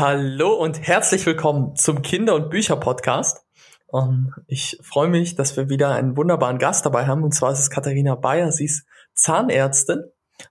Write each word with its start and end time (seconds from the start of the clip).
Hallo 0.00 0.54
und 0.54 0.80
herzlich 0.80 1.26
willkommen 1.26 1.76
zum 1.76 2.00
Kinder- 2.00 2.34
und 2.34 2.48
Bücher-Podcast. 2.48 3.44
Um, 3.88 4.02
ähm, 4.02 4.44
ich 4.46 4.78
freue 4.80 5.08
mich, 5.08 5.34
dass 5.34 5.58
wir 5.58 5.68
wieder 5.68 5.90
einen 5.90 6.16
wunderbaren 6.16 6.56
Gast 6.56 6.86
dabei 6.86 7.06
haben. 7.06 7.22
Und 7.22 7.34
zwar 7.34 7.52
ist 7.52 7.58
es 7.58 7.68
Katharina 7.68 8.14
Bayer. 8.14 8.50
Sie 8.50 8.64
ist 8.64 8.86
Zahnärztin. 9.12 10.04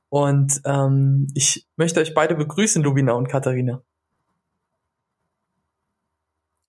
Und 0.07 0.61
ähm, 0.65 1.29
ich 1.33 1.65
möchte 1.77 1.99
euch 1.99 2.13
beide 2.13 2.35
begrüßen, 2.35 2.83
Lubina 2.83 3.13
und 3.13 3.27
Katharina. 3.27 3.81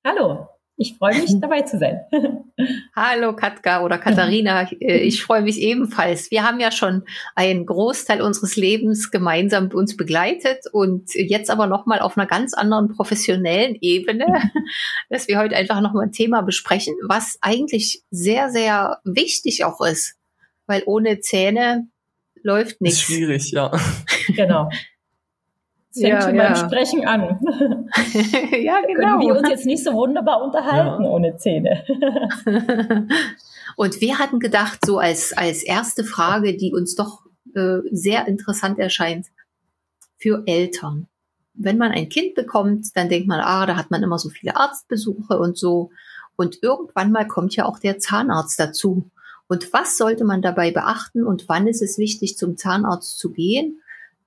Hallo. 0.03 0.49
Ich 0.81 0.97
freue 0.97 1.21
mich, 1.21 1.31
dabei 1.41 1.61
zu 1.61 1.79
sein. 1.79 2.01
Hallo 2.97 3.37
Katka 3.37 3.85
oder 3.85 3.99
Katharina, 3.99 4.63
äh, 4.81 4.97
ich 5.01 5.23
freue 5.23 5.43
mich 5.43 5.61
ebenfalls. 5.61 6.31
Wir 6.31 6.43
haben 6.43 6.59
ja 6.59 6.73
schon 6.73 7.05
einen 7.35 7.67
Großteil 7.67 8.23
unseres 8.23 8.57
Lebens 8.57 9.11
gemeinsam 9.11 9.69
uns 9.69 9.95
begleitet 9.95 10.65
und 10.73 11.15
jetzt 11.15 11.51
aber 11.51 11.67
nochmal 11.67 12.01
auf 12.01 12.17
einer 12.17 12.27
ganz 12.27 12.55
anderen 12.55 12.89
professionellen 12.89 13.77
Ebene, 13.83 14.27
dass 15.11 15.29
wir 15.29 15.39
heute 15.39 15.55
einfach 15.55 15.83
nochmal 15.83 16.07
ein 16.07 16.13
Thema 16.13 16.41
besprechen, 16.41 16.95
was 17.07 17.37
eigentlich 17.43 18.03
sehr, 18.11 18.49
sehr 18.49 19.01
wichtig 19.05 19.65
auch 19.67 19.83
ist, 19.83 20.17
weil 20.67 20.83
ohne 20.87 21.21
Zähne 21.21 21.89
läuft 22.43 22.81
nichts. 22.81 23.01
Ist 23.01 23.05
schwierig, 23.05 23.51
ja. 23.51 23.71
Genau. 24.29 24.71
Es 25.93 26.01
fängt 26.01 26.13
ja, 26.15 26.23
schon 26.23 26.35
ja. 26.37 26.53
beim 26.53 26.57
Sprechen 26.57 27.07
an. 27.07 27.21
ja, 28.63 28.81
genau. 28.87 29.19
Können 29.19 29.21
wir 29.21 29.37
uns 29.37 29.49
jetzt 29.49 29.67
nicht 29.67 29.83
so 29.83 29.93
wunderbar 29.93 30.43
unterhalten 30.43 31.05
ja. 31.05 31.11
ohne 31.11 31.37
Zähne. 31.37 31.85
Und 33.77 34.01
wir 34.01 34.19
hatten 34.19 34.39
gedacht, 34.39 34.81
so 34.85 34.99
als, 34.99 35.33
als 35.37 35.63
erste 35.63 36.05
Frage, 36.05 36.57
die 36.57 36.73
uns 36.73 36.95
doch 36.95 37.23
äh, 37.55 37.79
sehr 37.91 38.29
interessant 38.29 38.79
erscheint, 38.79 39.27
für 40.19 40.43
Eltern. 40.47 41.09
Wenn 41.55 41.79
man 41.79 41.91
ein 41.91 42.09
Kind 42.09 42.35
bekommt, 42.35 42.89
dann 42.95 43.09
denkt 43.09 43.27
man, 43.27 43.41
ah, 43.41 43.67
da 43.67 43.77
hat 43.77 43.91
man 43.91 44.03
immer 44.03 44.19
so 44.19 44.29
viele 44.29 44.57
Arztbesuche 44.57 45.39
und 45.39 45.59
so. 45.59 45.91
Und 46.37 46.63
irgendwann 46.63 47.11
mal 47.11 47.27
kommt 47.27 47.57
ja 47.57 47.65
auch 47.65 47.79
der 47.79 47.99
Zahnarzt 47.99 48.61
dazu. 48.61 49.11
Und 49.49 49.73
was 49.73 49.97
sollte 49.97 50.25
man 50.25 50.43
dabei 50.43 50.71
beachten 50.71 51.27
und 51.27 51.49
wann 51.49 51.67
ist 51.67 51.83
es 51.83 51.99
wichtig, 51.99 52.37
zum 52.37 52.57
Zahnarzt 52.57 53.19
zu 53.19 53.33
gehen? 53.33 53.81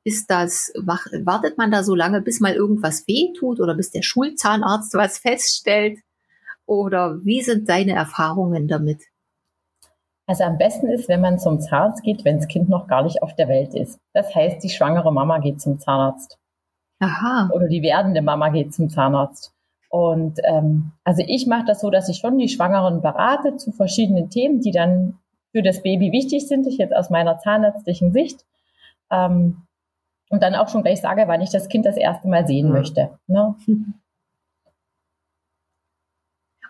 Ist 0.06 0.30
das, 0.30 0.72
wartet 0.76 1.58
man 1.58 1.72
da 1.72 1.84
so 1.84 1.96
lange, 1.96 2.22
bis 2.22 2.40
mal 2.40 2.54
irgendwas 2.54 3.08
wehtut 3.08 3.60
oder 3.60 3.76
bis 3.76 3.92
der 3.92 4.02
Schulzahnarzt 4.02 4.94
was 4.96 5.18
feststellt? 5.18 6.00
Oder 6.66 7.20
wie 7.24 7.42
sind 7.42 7.68
deine 7.68 7.94
Erfahrungen 7.94 8.68
damit? 8.68 9.04
Also 10.26 10.46
am 10.46 10.58
besten 10.58 10.88
ist, 10.88 11.10
wenn 11.10 11.20
man 11.20 11.40
zum 11.40 11.60
Zahnarzt 11.60 12.04
geht, 12.04 12.24
wenn 12.24 12.38
das 12.38 12.48
Kind 12.48 12.70
noch 12.70 12.88
gar 12.88 13.04
nicht 13.04 13.22
auf 13.22 13.36
der 13.36 13.50
Welt 13.50 13.74
ist. 13.74 14.00
Das 14.14 14.34
heißt, 14.34 14.64
die 14.64 14.70
schwangere 14.70 15.12
Mama 15.12 15.40
geht 15.40 15.60
zum 15.60 15.80
Zahnarzt. 15.80 16.38
Aha. 17.00 17.50
Oder 17.54 17.68
die 17.68 17.82
werdende 17.82 18.22
Mama 18.22 18.50
geht 18.50 18.74
zum 18.74 18.90
Zahnarzt. 18.90 19.54
Und 19.90 20.40
ähm, 20.46 20.94
also 21.04 21.24
ich 21.28 21.46
mache 21.46 21.66
das 21.66 21.82
so, 21.82 21.90
dass 21.90 22.10
ich 22.10 22.18
schon 22.18 22.38
die 22.38 22.48
Schwangeren 22.48 23.02
berate 23.02 23.58
zu 23.58 23.72
verschiedenen 23.72 24.30
Themen, 24.30 24.62
die 24.62 24.72
dann 24.72 25.20
für 25.52 25.62
das 25.62 25.84
Baby 25.84 26.12
wichtig 26.12 26.48
sind. 26.48 26.66
Ich 26.66 26.78
jetzt 26.78 26.96
aus 26.96 27.10
meiner 27.10 27.38
zahnärztlichen 27.38 28.12
Sicht. 28.14 28.46
Ähm, 29.12 29.58
und 30.30 30.42
dann 30.42 30.56
auch 30.56 30.70
schon 30.70 30.84
gleich 30.84 31.02
sage, 31.02 31.24
wann 31.28 31.42
ich 31.42 31.52
das 31.52 31.70
Kind 31.70 31.86
das 31.86 31.98
erste 31.98 32.28
Mal 32.28 32.48
sehen 32.48 32.68
mhm. 32.68 32.74
möchte. 32.74 33.10
Ne? 33.28 33.56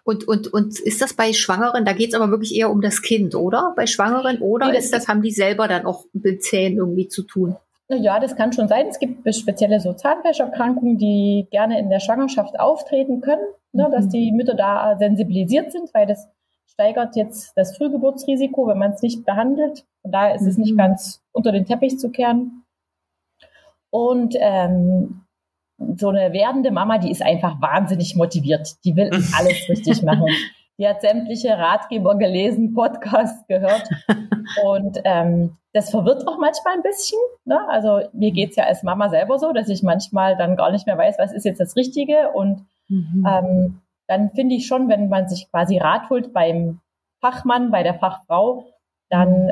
Und, 0.05 0.27
und, 0.27 0.51
und 0.51 0.79
ist 0.81 1.01
das 1.01 1.13
bei 1.13 1.31
Schwangeren, 1.31 1.85
da 1.85 1.93
geht 1.93 2.09
es 2.09 2.13
aber 2.13 2.29
wirklich 2.29 2.53
eher 2.55 2.69
um 2.69 2.81
das 2.81 3.01
Kind, 3.01 3.35
oder? 3.35 3.71
Bei 3.77 3.87
Schwangeren, 3.87 4.39
oder 4.39 4.71
nee, 4.71 4.77
ist 4.77 4.93
das, 4.93 5.07
haben 5.07 5.21
die 5.21 5.31
selber 5.31 5.69
dann 5.69 5.85
auch 5.85 6.03
mit 6.11 6.43
Zähnen 6.43 6.77
irgendwie 6.79 7.07
zu 7.07 7.23
tun? 7.23 7.55
Ja, 7.87 8.19
das 8.19 8.35
kann 8.35 8.51
schon 8.53 8.67
sein. 8.67 8.87
Es 8.87 8.99
gibt 8.99 9.33
spezielle 9.33 9.79
so 9.79 9.93
Zahnfleischerkrankungen, 9.93 10.97
die 10.97 11.47
gerne 11.51 11.79
in 11.79 11.89
der 11.89 11.99
Schwangerschaft 11.99 12.59
auftreten 12.59 13.21
können, 13.21 13.45
ne, 13.71 13.87
mhm. 13.87 13.91
dass 13.91 14.09
die 14.09 14.31
Mütter 14.31 14.55
da 14.55 14.97
sensibilisiert 14.97 15.71
sind, 15.71 15.93
weil 15.93 16.05
das 16.05 16.27
steigert 16.65 17.15
jetzt 17.15 17.53
das 17.55 17.77
Frühgeburtsrisiko, 17.77 18.67
wenn 18.67 18.79
man 18.79 18.93
es 18.93 19.01
nicht 19.01 19.25
behandelt. 19.25 19.85
Und 20.01 20.11
da 20.11 20.33
ist 20.33 20.41
mhm. 20.41 20.47
es 20.47 20.57
nicht 20.57 20.73
mhm. 20.73 20.77
ganz 20.77 21.21
unter 21.31 21.51
den 21.51 21.65
Teppich 21.65 21.99
zu 21.99 22.09
kehren. 22.09 22.62
Und 23.93 24.33
ähm, 24.39 25.21
so 25.97 26.09
eine 26.09 26.33
werdende 26.33 26.71
Mama, 26.71 26.97
die 26.97 27.11
ist 27.11 27.21
einfach 27.21 27.61
wahnsinnig 27.61 28.15
motiviert. 28.15 28.83
Die 28.83 28.95
will 28.95 29.11
alles 29.37 29.69
richtig 29.69 30.01
machen. 30.01 30.25
Die 30.79 30.87
hat 30.87 31.01
sämtliche 31.01 31.55
Ratgeber 31.55 32.17
gelesen, 32.17 32.73
Podcasts 32.73 33.45
gehört. 33.45 33.87
Und 34.65 34.97
ähm, 35.03 35.57
das 35.73 35.91
verwirrt 35.91 36.27
auch 36.27 36.39
manchmal 36.39 36.73
ein 36.73 36.81
bisschen. 36.81 37.19
Ne? 37.45 37.59
Also 37.69 38.01
mir 38.13 38.31
geht's 38.31 38.55
ja 38.55 38.63
als 38.63 38.81
Mama 38.81 39.09
selber 39.09 39.37
so, 39.37 39.51
dass 39.51 39.69
ich 39.69 39.83
manchmal 39.83 40.35
dann 40.37 40.55
gar 40.55 40.71
nicht 40.71 40.87
mehr 40.87 40.97
weiß, 40.97 41.19
was 41.19 41.31
ist 41.31 41.45
jetzt 41.45 41.59
das 41.59 41.75
Richtige. 41.75 42.31
Und 42.33 42.65
mhm. 42.87 43.27
ähm, 43.29 43.81
dann 44.07 44.31
finde 44.31 44.55
ich 44.55 44.65
schon, 44.65 44.89
wenn 44.89 45.07
man 45.07 45.29
sich 45.29 45.51
quasi 45.51 45.77
Rat 45.77 46.09
holt 46.09 46.33
beim 46.33 46.79
Fachmann, 47.21 47.69
bei 47.69 47.83
der 47.83 47.93
Fachfrau, 47.93 48.65
dann 49.11 49.51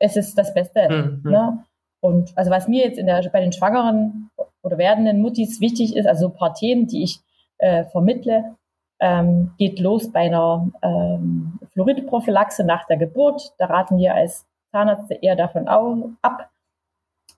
ist 0.00 0.18
es 0.18 0.34
das 0.34 0.52
Beste. 0.52 0.86
Mhm. 0.90 1.30
Ne? 1.30 1.64
Und 2.04 2.36
also 2.36 2.50
was 2.50 2.68
mir 2.68 2.84
jetzt 2.84 2.98
in 2.98 3.06
der, 3.06 3.26
bei 3.32 3.40
den 3.40 3.52
schwangeren 3.52 4.28
oder 4.62 4.76
werdenden 4.76 5.22
Muttis 5.22 5.62
wichtig 5.62 5.96
ist, 5.96 6.06
also 6.06 6.26
ein 6.26 6.34
paar 6.34 6.52
Themen, 6.52 6.86
die 6.86 7.02
ich 7.02 7.20
äh, 7.56 7.84
vermittle, 7.84 8.56
ähm, 9.00 9.52
geht 9.56 9.80
los 9.80 10.12
bei 10.12 10.26
einer 10.26 10.68
ähm, 10.82 11.58
Fluoridprophylaxe 11.72 12.62
nach 12.62 12.86
der 12.88 12.98
Geburt. 12.98 13.54
Da 13.56 13.66
raten 13.66 13.96
wir 13.96 14.14
als 14.14 14.44
Zahnärzte 14.70 15.14
eher 15.14 15.34
davon 15.34 15.66
ab, 15.66 16.50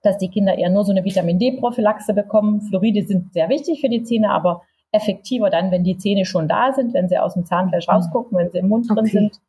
dass 0.03 0.19
die 0.19 0.31
Kinder 0.31 0.59
eher 0.59 0.71
nur 0.71 0.85
so 0.85 0.91
eine 0.91 1.05
Vitamin 1.05 1.39
D-Prophylaxe 1.39 2.13
bekommen. 2.13 2.61
Fluoride 2.63 3.07
sind 3.07 3.35
sehr 3.35 3.49
wichtig 3.49 3.81
für 3.81 3.89
die 3.89 4.03
Zähne, 4.03 4.31
aber 4.31 4.63
effektiver 4.91 5.49
dann, 5.49 5.71
wenn 5.71 5.85
die 5.85 5.97
Zähne 5.97 6.25
schon 6.25 6.49
da 6.49 6.73
sind, 6.73 6.93
wenn 6.93 7.09
sie 7.09 7.19
aus 7.19 7.35
dem 7.35 7.45
Zahnfleisch 7.45 7.87
mhm. 7.87 7.95
rausgucken, 7.95 8.37
wenn 8.37 8.51
sie 8.51 8.59
im 8.59 8.69
Mund 8.69 8.91
okay. 8.91 9.01
drin 9.01 9.11
sind. 9.11 9.41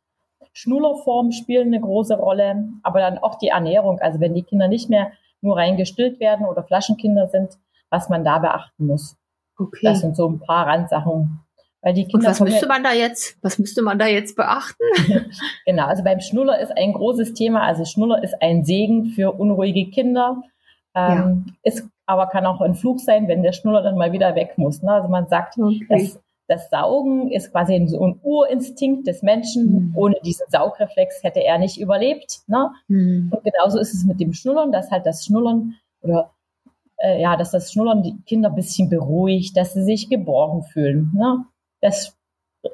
Schnullerformen 0.52 1.32
spielen 1.32 1.68
eine 1.68 1.80
große 1.80 2.16
Rolle, 2.16 2.68
aber 2.82 3.00
dann 3.00 3.18
auch 3.18 3.36
die 3.36 3.48
Ernährung. 3.48 3.98
Also 4.00 4.20
wenn 4.20 4.34
die 4.34 4.42
Kinder 4.42 4.68
nicht 4.68 4.90
mehr 4.90 5.12
nur 5.40 5.56
rein 5.56 5.76
gestillt 5.76 6.20
werden 6.20 6.46
oder 6.46 6.64
Flaschenkinder 6.64 7.28
sind, 7.28 7.58
was 7.90 8.08
man 8.08 8.24
da 8.24 8.38
beachten 8.38 8.86
muss. 8.86 9.16
Okay. 9.56 9.80
Das 9.82 10.00
sind 10.00 10.16
so 10.16 10.28
ein 10.28 10.40
paar 10.40 10.66
Randsachen. 10.66 11.40
Weil 11.80 11.94
die 11.94 12.04
Kinder 12.04 12.26
Und 12.26 12.32
was 12.32 12.40
müsste 12.40 12.66
man 12.66 12.82
da 12.82 12.92
jetzt, 12.92 13.38
was 13.40 13.58
müsste 13.58 13.82
man 13.82 13.98
da 13.98 14.06
jetzt 14.06 14.36
beachten? 14.36 14.82
genau, 15.66 15.86
also 15.86 16.02
beim 16.02 16.20
Schnuller 16.20 16.58
ist 16.58 16.76
ein 16.76 16.92
großes 16.92 17.34
Thema. 17.34 17.62
Also 17.62 17.84
Schnuller 17.84 18.22
ist 18.22 18.40
ein 18.42 18.64
Segen 18.64 19.06
für 19.06 19.32
unruhige 19.32 19.90
Kinder. 19.90 20.42
Ähm, 20.94 21.46
ja. 21.46 21.54
Ist 21.62 21.88
aber 22.06 22.26
kann 22.26 22.46
auch 22.46 22.60
ein 22.60 22.74
Flug 22.74 23.00
sein, 23.00 23.28
wenn 23.28 23.42
der 23.42 23.52
Schnuller 23.52 23.82
dann 23.82 23.96
mal 23.96 24.12
wieder 24.12 24.34
weg 24.34 24.54
muss. 24.56 24.82
Ne? 24.82 24.92
Also 24.92 25.08
man 25.08 25.28
sagt, 25.28 25.58
okay. 25.58 25.86
dass 25.88 26.20
das 26.48 26.70
Saugen 26.70 27.30
ist 27.30 27.52
quasi 27.52 27.86
so 27.86 28.02
ein 28.04 28.18
Urinstinkt 28.22 29.06
des 29.06 29.22
Menschen. 29.22 29.90
Mhm. 29.90 29.92
Ohne 29.94 30.16
diesen 30.24 30.46
Saugreflex 30.48 31.22
hätte 31.22 31.44
er 31.44 31.58
nicht 31.58 31.78
überlebt. 31.78 32.40
Ne? 32.46 32.70
Mhm. 32.88 33.30
Und 33.30 33.44
genauso 33.44 33.78
ist 33.78 33.92
es 33.92 34.04
mit 34.04 34.18
dem 34.18 34.32
Schnullern, 34.32 34.72
dass 34.72 34.90
halt 34.90 35.04
das 35.04 35.24
Schnullern 35.24 35.74
oder 36.00 36.32
äh, 36.96 37.20
ja, 37.20 37.36
dass 37.36 37.50
das 37.50 37.70
Schnullern 37.70 38.02
die 38.02 38.16
Kinder 38.24 38.48
ein 38.48 38.54
bisschen 38.54 38.88
beruhigt, 38.88 39.56
dass 39.58 39.74
sie 39.74 39.84
sich 39.84 40.08
geborgen 40.08 40.62
fühlen. 40.62 41.12
Ne? 41.14 41.44
Das 41.82 42.16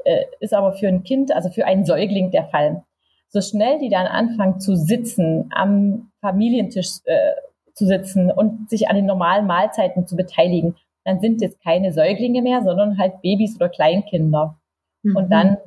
äh, 0.05 0.25
ist 0.39 0.55
aber 0.55 0.73
für 0.75 0.87
ein 0.87 1.03
Kind, 1.03 1.33
also 1.33 1.51
für 1.51 1.67
einen 1.67 1.85
Säugling 1.85 2.31
der 2.31 2.45
Fall. 2.45 2.85
So 3.29 3.41
schnell 3.41 3.81
die 3.81 3.89
dann 3.89 4.07
anfangen 4.07 4.61
zu 4.61 4.77
sitzen, 4.77 5.51
am 5.53 6.13
Familientisch 6.21 7.01
äh, 7.07 7.33
zu 7.75 7.87
sitzen 7.87 8.31
und 8.31 8.71
sich 8.71 8.89
an 8.89 8.95
den 8.95 9.07
normalen 9.07 9.49
Mahlzeiten 9.49 10.07
zu 10.07 10.15
beteiligen, 10.15 10.77
dann 11.05 11.21
sind 11.21 11.43
es 11.43 11.59
keine 11.61 11.93
Säuglinge 11.93 12.43
mehr, 12.43 12.63
sondern 12.63 12.99
halt 12.99 13.21
Babys 13.23 13.57
oder 13.57 13.69
Kleinkinder. 13.69 14.59
Mhm. 15.03 15.17
Und 15.17 15.31
dann 15.31 15.59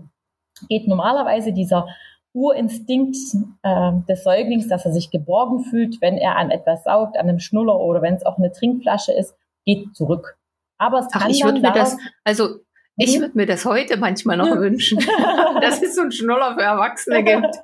geht 0.69 0.87
normalerweise 0.87 1.53
dieser 1.53 1.87
Urinstinkt 2.33 3.15
äh, 3.63 3.91
des 4.07 4.23
Säuglings, 4.23 4.67
dass 4.67 4.85
er 4.85 4.91
sich 4.91 5.12
geborgen 5.12 5.63
fühlt, 5.63 6.01
wenn 6.01 6.17
er 6.17 6.35
an 6.38 6.51
etwas 6.51 6.83
saugt, 6.83 7.17
an 7.17 7.29
einem 7.29 7.39
Schnuller 7.39 7.79
oder 7.79 8.01
wenn 8.01 8.15
es 8.15 8.25
auch 8.25 8.38
eine 8.38 8.51
Trinkflasche 8.51 9.12
ist, 9.12 9.35
geht 9.65 9.95
zurück. 9.95 10.38
Aber 10.77 11.00
es 11.00 11.07
Ach, 11.13 11.21
kann 11.21 11.31
ich 11.31 11.44
würde 11.44 11.62
mir 11.62 11.71
das, 11.71 11.97
also 12.23 12.57
ich 12.95 13.17
mhm. 13.17 13.21
würde 13.21 13.38
mir 13.38 13.45
das 13.45 13.65
heute 13.65 13.97
manchmal 13.97 14.38
noch 14.38 14.56
wünschen, 14.56 15.00
dass 15.62 15.81
es 15.81 15.95
so 15.95 16.01
einen 16.01 16.12
Schnuller 16.12 16.56
für 16.56 16.63
Erwachsene 16.63 17.23
gibt. 17.23 17.56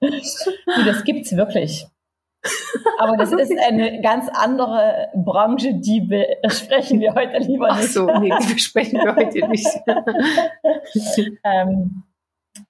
das 0.86 1.04
gibt's 1.04 1.36
wirklich. 1.36 1.86
Aber 2.98 3.16
das 3.16 3.32
ist 3.32 3.52
eine 3.66 4.00
ganz 4.00 4.28
andere 4.32 5.08
Branche, 5.14 5.74
die 5.74 6.00
besprechen 6.42 7.00
wir 7.00 7.14
heute 7.14 7.38
lieber 7.38 7.68
nicht. 7.74 7.84
Ach 7.84 7.92
so, 7.92 8.06
nee, 8.18 8.32
die 8.42 8.54
besprechen 8.54 9.00
wir 9.00 9.14
heute 9.14 9.48
nicht. 9.48 9.66
ähm, 11.44 12.04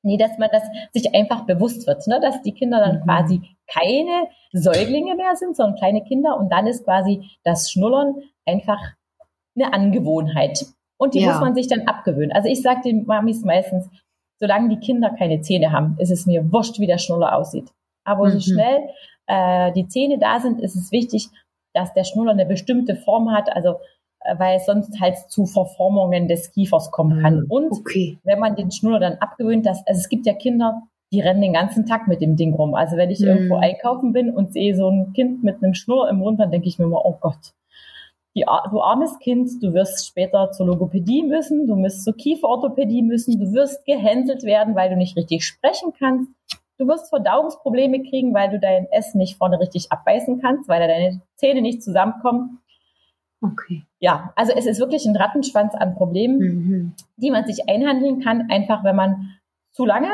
nee, 0.02 0.16
dass 0.16 0.38
man 0.38 0.50
das 0.52 0.62
sich 0.92 1.14
einfach 1.14 1.46
bewusst 1.46 1.86
wird, 1.86 2.06
ne? 2.06 2.20
dass 2.20 2.42
die 2.42 2.52
Kinder 2.52 2.80
dann 2.80 3.00
mhm. 3.00 3.04
quasi 3.04 3.40
keine 3.66 4.28
Säuglinge 4.52 5.14
mehr 5.14 5.36
sind, 5.36 5.56
sondern 5.56 5.76
kleine 5.76 6.04
Kinder 6.04 6.38
und 6.38 6.50
dann 6.50 6.66
ist 6.66 6.84
quasi 6.84 7.30
das 7.44 7.70
Schnullern 7.70 8.14
einfach 8.46 8.80
eine 9.56 9.72
Angewohnheit. 9.72 10.66
Und 10.98 11.14
die 11.14 11.20
ja. 11.20 11.32
muss 11.32 11.40
man 11.40 11.54
sich 11.54 11.68
dann 11.68 11.86
abgewöhnen. 11.86 12.32
Also 12.32 12.48
ich 12.48 12.62
sage 12.62 12.80
den 12.84 13.06
Mamis 13.06 13.44
meistens, 13.44 13.88
solange 14.40 14.68
die 14.68 14.80
Kinder 14.80 15.10
keine 15.10 15.40
Zähne 15.40 15.72
haben, 15.72 15.96
ist 15.98 16.10
es 16.10 16.26
mir 16.26 16.50
wurscht, 16.52 16.78
wie 16.80 16.86
der 16.86 16.98
Schnuller 16.98 17.36
aussieht. 17.36 17.70
Aber 18.04 18.26
mhm. 18.26 18.30
so 18.32 18.40
schnell 18.40 18.88
äh, 19.28 19.72
die 19.72 19.86
Zähne 19.86 20.18
da 20.18 20.40
sind, 20.40 20.60
ist 20.60 20.74
es 20.74 20.90
wichtig, 20.90 21.28
dass 21.74 21.94
der 21.94 22.04
Schnuller 22.04 22.32
eine 22.32 22.46
bestimmte 22.46 22.96
Form 22.96 23.30
hat. 23.30 23.48
Also 23.54 23.76
äh, 24.20 24.38
weil 24.38 24.56
es 24.56 24.66
sonst 24.66 25.00
halt 25.00 25.16
zu 25.28 25.46
Verformungen 25.46 26.26
des 26.26 26.50
Kiefers 26.52 26.90
kommen 26.90 27.22
kann. 27.22 27.40
Mhm. 27.40 27.46
Und 27.50 27.70
Okay. 27.72 28.18
wenn 28.24 28.40
man 28.40 28.56
den 28.56 28.70
Schnuller 28.72 28.98
dann 28.98 29.18
abgewöhnt, 29.18 29.64
dass, 29.64 29.86
also 29.86 29.98
es 29.98 30.08
gibt 30.08 30.26
ja 30.26 30.34
Kinder, 30.34 30.82
die 31.12 31.20
rennen 31.20 31.40
den 31.40 31.52
ganzen 31.54 31.86
Tag 31.86 32.08
mit 32.08 32.20
dem 32.20 32.36
Ding 32.36 32.52
rum. 32.54 32.74
Also 32.74 32.96
wenn 32.96 33.10
ich 33.10 33.20
Mhm. 33.20 33.26
irgendwo 33.28 33.56
einkaufen 33.56 34.12
bin 34.12 34.34
und 34.34 34.52
sehe 34.52 34.74
so 34.74 34.88
ein 34.90 35.12
Kind 35.12 35.44
mit 35.44 35.62
einem 35.62 35.74
Schnuller 35.74 36.10
im 36.10 36.16
Mund, 36.16 36.40
dann 36.40 36.50
denke 36.50 36.68
ich 36.68 36.78
mir 36.78 36.84
immer, 36.86 37.04
oh 37.04 37.16
Gott, 37.20 37.54
die, 38.36 38.44
du 38.70 38.80
armes 38.82 39.18
Kind, 39.20 39.50
du 39.62 39.72
wirst 39.72 40.06
später 40.06 40.50
zur 40.50 40.66
Logopädie 40.66 41.22
müssen, 41.22 41.66
du 41.66 41.76
wirst 41.82 42.04
zur 42.04 42.14
Kieferorthopädie 42.14 43.02
müssen, 43.02 43.40
du 43.40 43.52
wirst 43.52 43.84
gehänselt 43.86 44.42
werden, 44.42 44.74
weil 44.74 44.90
du 44.90 44.96
nicht 44.96 45.16
richtig 45.16 45.44
sprechen 45.44 45.92
kannst. 45.98 46.30
Du 46.78 46.86
wirst 46.86 47.08
Verdauungsprobleme 47.10 48.02
kriegen, 48.04 48.32
weil 48.34 48.50
du 48.50 48.58
dein 48.60 48.86
Essen 48.92 49.18
nicht 49.18 49.36
vorne 49.36 49.58
richtig 49.58 49.90
abbeißen 49.90 50.40
kannst, 50.40 50.68
weil 50.68 50.80
da 50.80 50.86
deine 50.86 51.20
Zähne 51.36 51.60
nicht 51.60 51.82
zusammenkommen. 51.82 52.60
Okay. 53.42 53.84
Ja, 54.00 54.32
also 54.36 54.52
es 54.56 54.66
ist 54.66 54.78
wirklich 54.80 55.04
ein 55.06 55.16
Rattenschwanz 55.16 55.74
an 55.74 55.94
Problemen 55.96 56.38
Mhm. 56.38 56.92
die 57.16 57.30
man 57.30 57.46
sich 57.46 57.68
einhandeln 57.68 58.20
kann, 58.20 58.48
einfach 58.50 58.84
wenn 58.84 58.96
man 58.96 59.34
zu 59.72 59.84
lange 59.84 60.08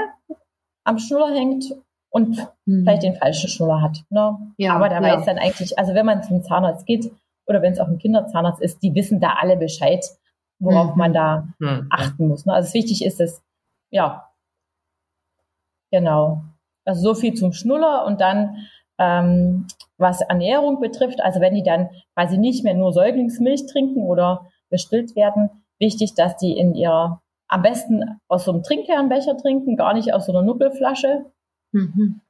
am 0.85 0.99
Schnuller 0.99 1.35
hängt 1.35 1.67
und 2.11 2.37
Mhm. 2.67 2.83
vielleicht 2.85 3.03
den 3.03 3.17
falschen 3.17 3.49
Schnuller 3.49 3.81
hat. 3.83 4.03
Ne? 4.11 4.37
Ja, 4.59 4.75
Aber 4.77 4.89
da 4.89 5.03
ja. 5.03 5.17
weiß 5.19 5.27
dann 5.27 5.39
eigentlich, 5.39 5.79
also 5.79 5.95
wenn 5.95 6.07
man 6.07 6.23
zum 6.23 6.43
Zahnarzt 6.43 6.87
geht 6.87 7.11
oder 7.47 7.61
wenn 7.63 7.73
es 7.73 7.81
auch 7.81 7.89
ein 7.89 7.99
Kinderzahnarzt 7.99 8.61
ist, 8.63 8.83
die 8.83 8.95
wissen 8.95 9.21
da 9.21 9.35
alle 9.41 9.57
Bescheid, 9.57 10.05
worauf 10.59 10.93
Mhm. 10.93 10.99
man 10.99 11.13
da 11.13 11.49
Hm. 11.61 11.87
achten 11.91 12.29
muss. 12.29 12.47
Ne? 12.47 12.53
Also 12.55 12.73
wichtig 12.75 13.05
ist 13.05 13.21
es, 13.21 13.43
ja, 13.91 14.31
genau. 15.91 16.43
Also 16.85 17.15
so 17.15 17.15
viel 17.21 17.35
zum 17.35 17.53
Schnuller 17.53 18.05
und 18.07 18.21
dann, 18.21 18.57
ähm, 18.99 19.67
was 19.99 20.21
Ernährung 20.21 20.81
betrifft, 20.81 21.21
also 21.23 21.41
wenn 21.41 21.55
die 21.55 21.63
dann 21.63 21.89
quasi 22.15 22.37
nicht 22.39 22.65
mehr 22.65 22.75
nur 22.75 22.93
Säuglingsmilch 22.93 23.67
trinken 23.67 24.03
oder 24.03 24.47
bestillt 24.71 25.15
werden, 25.17 25.51
wichtig, 25.79 26.15
dass 26.15 26.37
die 26.37 26.57
in 26.57 26.75
ihrer, 26.75 27.21
am 27.49 27.63
besten 27.63 28.21
aus 28.29 28.45
so 28.45 28.53
einem 28.53 28.63
Trinkkernbecher 28.63 29.37
trinken, 29.37 29.77
gar 29.77 29.95
nicht 29.95 30.13
aus 30.13 30.27
so 30.27 30.33
einer 30.33 30.43
Nuckelflasche. 30.43 31.27
Mhm. 31.73 32.21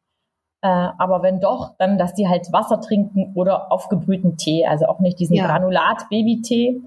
Äh, 0.63 0.69
aber 0.69 1.23
wenn 1.23 1.41
doch, 1.41 1.75
dann, 1.79 1.99
dass 1.99 2.15
die 2.15 2.29
halt 2.29 2.53
Wasser 2.53 2.81
trinken 2.81 3.33
oder 3.35 3.71
aufgebrühten 3.73 4.37
Tee, 4.37 4.67
also 4.67 4.87
auch 4.87 5.01
nicht 5.01 5.19
diesen 5.19 5.37
Ja. 5.37 5.47
Granulat-Baby-Tee. 5.47 6.81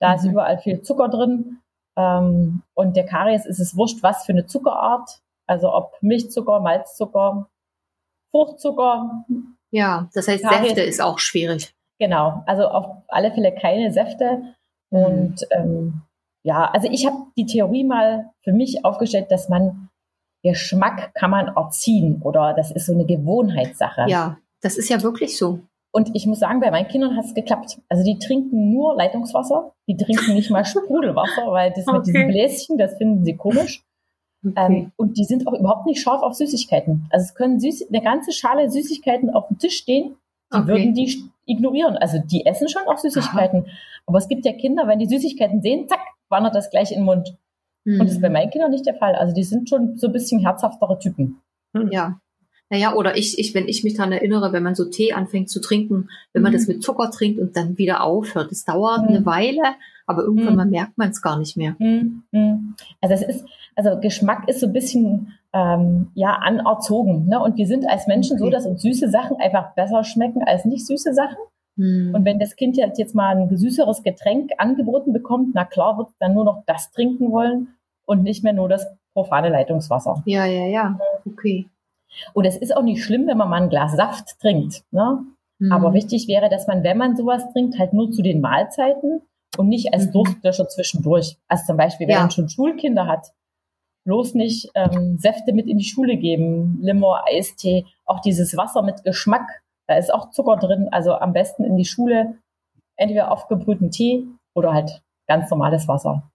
Da 0.00 0.14
ist 0.14 0.24
Mhm. 0.24 0.30
überall 0.32 0.58
viel 0.58 0.82
Zucker 0.82 1.08
drin. 1.08 1.58
Ähm, 1.96 2.62
und 2.74 2.96
der 2.96 3.04
Karies 3.04 3.46
ist 3.46 3.60
es 3.60 3.76
wurscht, 3.76 4.02
was 4.02 4.24
für 4.24 4.32
eine 4.32 4.46
Zuckerart. 4.46 5.20
Also 5.50 5.72
ob 5.74 5.92
Milchzucker, 6.00 6.60
Malzzucker, 6.60 7.50
Fruchtzucker, 8.30 9.24
Ja, 9.72 10.08
das 10.14 10.28
heißt, 10.28 10.44
Karies- 10.44 10.68
Säfte 10.68 10.82
ist 10.82 11.00
auch 11.02 11.18
schwierig. 11.18 11.74
genau. 11.98 12.42
Also 12.46 12.68
auf 12.68 12.86
alle 13.08 13.32
Fälle 13.32 13.52
keine 13.54 13.92
Säfte. 13.92 14.54
Mhm. 14.90 15.04
Und 15.04 15.46
ähm, 15.50 16.02
ja, 16.44 16.70
also 16.70 16.88
ich 16.90 17.04
habe 17.06 17.16
die 17.36 17.46
Theorie 17.46 17.84
mal 17.84 18.30
für 18.44 18.52
mich 18.52 18.84
aufgestellt, 18.84 19.30
dass 19.30 19.48
man 19.48 19.88
Geschmack 20.42 21.12
kann 21.14 21.30
man 21.30 21.48
erziehen 21.48 22.22
oder 22.22 22.54
das 22.54 22.70
ist 22.70 22.86
so 22.86 22.94
eine 22.94 23.04
Gewohnheitssache. 23.04 24.06
Ja, 24.08 24.38
das 24.62 24.78
ist 24.78 24.88
ja 24.88 25.02
wirklich 25.02 25.36
so. 25.36 25.60
Und 25.92 26.14
ich 26.14 26.24
muss 26.26 26.38
sagen, 26.38 26.60
bei 26.60 26.70
meinen 26.70 26.86
Kindern 26.88 27.16
hat 27.16 27.24
es 27.24 27.34
geklappt. 27.34 27.80
Also 27.88 28.04
die 28.04 28.18
trinken 28.18 28.72
nur 28.72 28.94
Leitungswasser, 28.94 29.72
die 29.88 29.96
trinken 29.96 30.34
nicht 30.34 30.50
mal 30.50 30.64
Sprudelwasser, 30.64 31.50
weil 31.50 31.72
das 31.72 31.84
mit 31.86 32.06
diesen 32.06 32.22
Okay. 32.22 32.30
Bläschen, 32.32 32.78
das 32.78 32.96
finden 32.96 33.24
sie 33.24 33.36
komisch. 33.36 33.82
Ähm, 34.56 34.92
und 34.96 35.18
die 35.18 35.24
sind 35.24 35.46
auch 35.46 35.52
überhaupt 35.52 35.86
nicht 35.86 36.00
scharf 36.00 36.22
auf 36.22 36.34
Süßigkeiten. 36.34 37.06
Also 37.10 37.24
es 37.24 37.34
können 37.34 37.60
süß, 37.60 37.88
eine 37.88 38.02
ganze 38.02 38.32
Schale 38.32 38.70
Süßigkeiten 38.70 39.30
auf 39.30 39.48
dem 39.48 39.58
Tisch 39.58 39.76
stehen, 39.76 40.16
die 40.52 40.56
Okay. 40.58 40.66
würden 40.68 40.94
die 40.94 41.24
ignorieren. 41.46 41.96
Also 41.96 42.18
die 42.24 42.46
essen 42.46 42.68
schon 42.68 42.82
auch 42.86 42.98
Süßigkeiten. 42.98 43.66
Aber 44.06 44.18
es 44.18 44.28
gibt 44.28 44.44
ja 44.46 44.52
Kinder, 44.52 44.88
wenn 44.88 44.98
die 44.98 45.06
Süßigkeiten 45.08 45.60
sehen, 45.62 45.88
zack, 45.88 46.00
wandert 46.28 46.54
das 46.54 46.70
gleich 46.70 46.90
in 46.90 46.98
den 47.00 47.04
Mund. 47.04 47.36
Mhm. 47.84 48.00
Und 48.00 48.06
das 48.06 48.12
ist 48.16 48.22
bei 48.22 48.30
meinen 48.30 48.50
Kindern 48.50 48.70
nicht 48.70 48.86
der 48.86 48.94
Fall. 48.94 49.14
Also 49.14 49.34
die 49.34 49.44
sind 49.44 49.68
schon 49.68 49.96
so 49.96 50.06
ein 50.06 50.12
bisschen 50.12 50.40
herzhaftere 50.40 50.98
Typen. 50.98 51.40
Ja. 51.90 52.18
Naja, 52.72 52.94
oder 52.94 53.16
ich, 53.16 53.38
ich, 53.38 53.52
wenn 53.54 53.66
ich 53.68 53.82
mich 53.84 53.94
daran 53.94 54.12
erinnere, 54.12 54.52
wenn 54.52 54.62
man 54.62 54.74
so 54.76 54.84
Tee 54.84 55.12
anfängt 55.12 55.50
zu 55.50 55.60
trinken, 55.60 56.08
wenn 56.32 56.42
man 56.42 56.52
Mhm. 56.52 56.56
das 56.56 56.66
mit 56.68 56.82
Zucker 56.84 57.10
trinkt 57.10 57.40
und 57.40 57.56
dann 57.56 57.76
wieder 57.78 58.02
aufhört. 58.04 58.50
Das 58.52 58.64
dauert 58.64 59.02
Mhm. 59.02 59.08
eine 59.08 59.26
Weile, 59.26 59.62
aber 60.06 60.22
irgendwann 60.22 60.50
Mhm. 60.52 60.56
mal 60.56 60.66
merkt 60.66 60.96
man 60.96 61.10
es 61.10 61.20
gar 61.20 61.36
nicht 61.38 61.56
mehr. 61.56 61.74
Also 63.00 63.14
es 63.14 63.22
ist, 63.22 63.44
also 63.76 63.98
Geschmack 64.00 64.48
ist 64.48 64.60
so 64.60 64.66
ein 64.66 64.72
bisschen 64.72 65.32
ähm, 65.52 66.10
ja 66.14 66.34
anerzogen. 66.34 67.26
Ne? 67.26 67.40
Und 67.42 67.56
wir 67.56 67.66
sind 67.66 67.88
als 67.88 68.06
Menschen 68.06 68.38
so, 68.38 68.44
Okay. 68.46 68.54
dass 68.54 68.66
uns 68.66 68.82
süße 68.82 69.08
Sachen 69.10 69.36
einfach 69.38 69.74
besser 69.74 70.04
schmecken 70.04 70.42
als 70.44 70.64
nicht 70.64 70.86
süße 70.86 71.12
Sachen. 71.14 71.38
Hm. 71.76 72.12
Und 72.14 72.24
wenn 72.24 72.38
das 72.38 72.56
Kind 72.56 72.76
jetzt, 72.76 72.98
jetzt 72.98 73.14
mal 73.14 73.36
ein 73.36 73.56
süßeres 73.56 74.02
Getränk 74.02 74.50
angeboten 74.58 75.12
bekommt, 75.12 75.54
na 75.54 75.64
klar 75.64 75.96
wird 75.98 76.08
es 76.08 76.14
dann 76.18 76.34
nur 76.34 76.44
noch 76.44 76.62
das 76.66 76.90
trinken 76.92 77.30
wollen 77.32 77.68
und 78.06 78.22
nicht 78.22 78.42
mehr 78.44 78.52
nur 78.52 78.68
das 78.68 78.86
profane 79.14 79.48
Leitungswasser. 79.48 80.22
ja, 80.26 80.44
ja, 80.44 80.66
ja. 80.66 80.98
Okay. 81.26 81.68
Und 82.34 82.44
es 82.44 82.56
ist 82.56 82.76
auch 82.76 82.82
nicht 82.82 83.02
schlimm, 83.04 83.26
wenn 83.28 83.38
man 83.38 83.48
mal 83.48 83.62
ein 83.62 83.68
Glas 83.70 83.92
Saft 83.96 84.38
trinkt. 84.40 84.82
Ne? 84.90 85.20
Hm. 85.60 85.72
Aber 85.72 85.94
wichtig 85.94 86.26
wäre, 86.28 86.48
dass 86.48 86.66
man, 86.66 86.82
wenn 86.82 86.98
man 86.98 87.16
sowas 87.16 87.44
trinkt, 87.52 87.78
halt 87.78 87.92
nur 87.92 88.10
zu 88.10 88.22
den 88.22 88.40
Mahlzeiten 88.40 89.22
und 89.56 89.68
nicht 89.68 89.92
als 89.94 90.06
Mhm. 90.06 90.12
Durstlöscher 90.12 90.68
zwischendurch. 90.68 91.36
Also 91.48 91.64
zum 91.66 91.76
Beispiel, 91.76 92.06
wenn 92.08 92.14
Ja. 92.14 92.20
man 92.22 92.30
schon 92.30 92.48
Schulkinder 92.48 93.06
hat, 93.06 93.28
bloß 94.04 94.34
nicht 94.34 94.70
ähm, 94.74 95.18
Säfte 95.18 95.52
mit 95.52 95.66
in 95.66 95.78
die 95.78 95.84
Schule 95.84 96.16
geben, 96.16 96.78
Limo, 96.80 97.14
Eistee, 97.14 97.86
auch 98.04 98.20
dieses 98.20 98.56
Wasser 98.56 98.82
mit 98.82 99.04
Geschmack, 99.04 99.46
da 99.86 99.96
ist 99.96 100.14
auch 100.14 100.30
Zucker 100.30 100.56
drin. 100.56 100.88
Also 100.92 101.14
am 101.14 101.32
besten 101.32 101.64
in 101.64 101.76
die 101.76 101.84
Schule 101.84 102.36
entweder 102.96 103.32
aufgebrühten 103.32 103.90
Tee 103.90 104.24
oder 104.54 104.72
halt 104.72 105.02
ganz 105.26 105.50
normales 105.50 105.88
Wasser. 105.88 106.30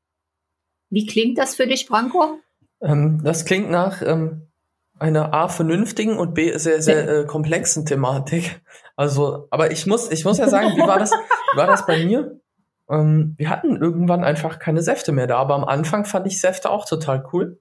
Wie 0.90 1.06
klingt 1.06 1.38
das 1.38 1.56
für 1.56 1.66
dich, 1.66 1.88
Branko? 1.88 2.40
Ähm, 2.82 3.22
das 3.24 3.46
klingt 3.46 3.70
nach 3.70 4.02
ähm, 4.02 4.48
einer 5.00 5.34
A 5.34 5.48
vernünftigen 5.48 6.18
und 6.18 6.34
B 6.34 6.58
sehr, 6.58 6.82
sehr 6.82 7.08
äh, 7.08 7.26
komplexen 7.26 7.86
Thematik. 7.86 8.62
Also, 8.98 9.48
aber 9.52 9.72
ich 9.72 9.86
muss, 9.88 10.12
ich 10.12 10.26
muss 10.26 10.38
ja 10.38 10.50
sagen, 10.50 10.76
wie 10.76 10.82
war 10.82 11.00
das, 11.00 11.12
wie 11.12 11.58
war 11.58 11.68
das 11.68 11.86
bei 11.86 12.06
mir? 12.06 12.40
Ähm, 12.90 13.36
wir 13.38 13.50
hatten 13.50 13.76
irgendwann 13.78 14.24
einfach 14.24 14.60
keine 14.60 14.82
Säfte 14.82 15.12
mehr 15.12 15.28
da, 15.28 15.38
aber 15.38 15.56
am 15.56 15.64
Anfang 15.66 16.06
fand 16.06 16.28
ich 16.28 16.40
Säfte 16.40 16.70
auch 16.70 16.86
total 16.86 17.26
cool. 17.34 17.60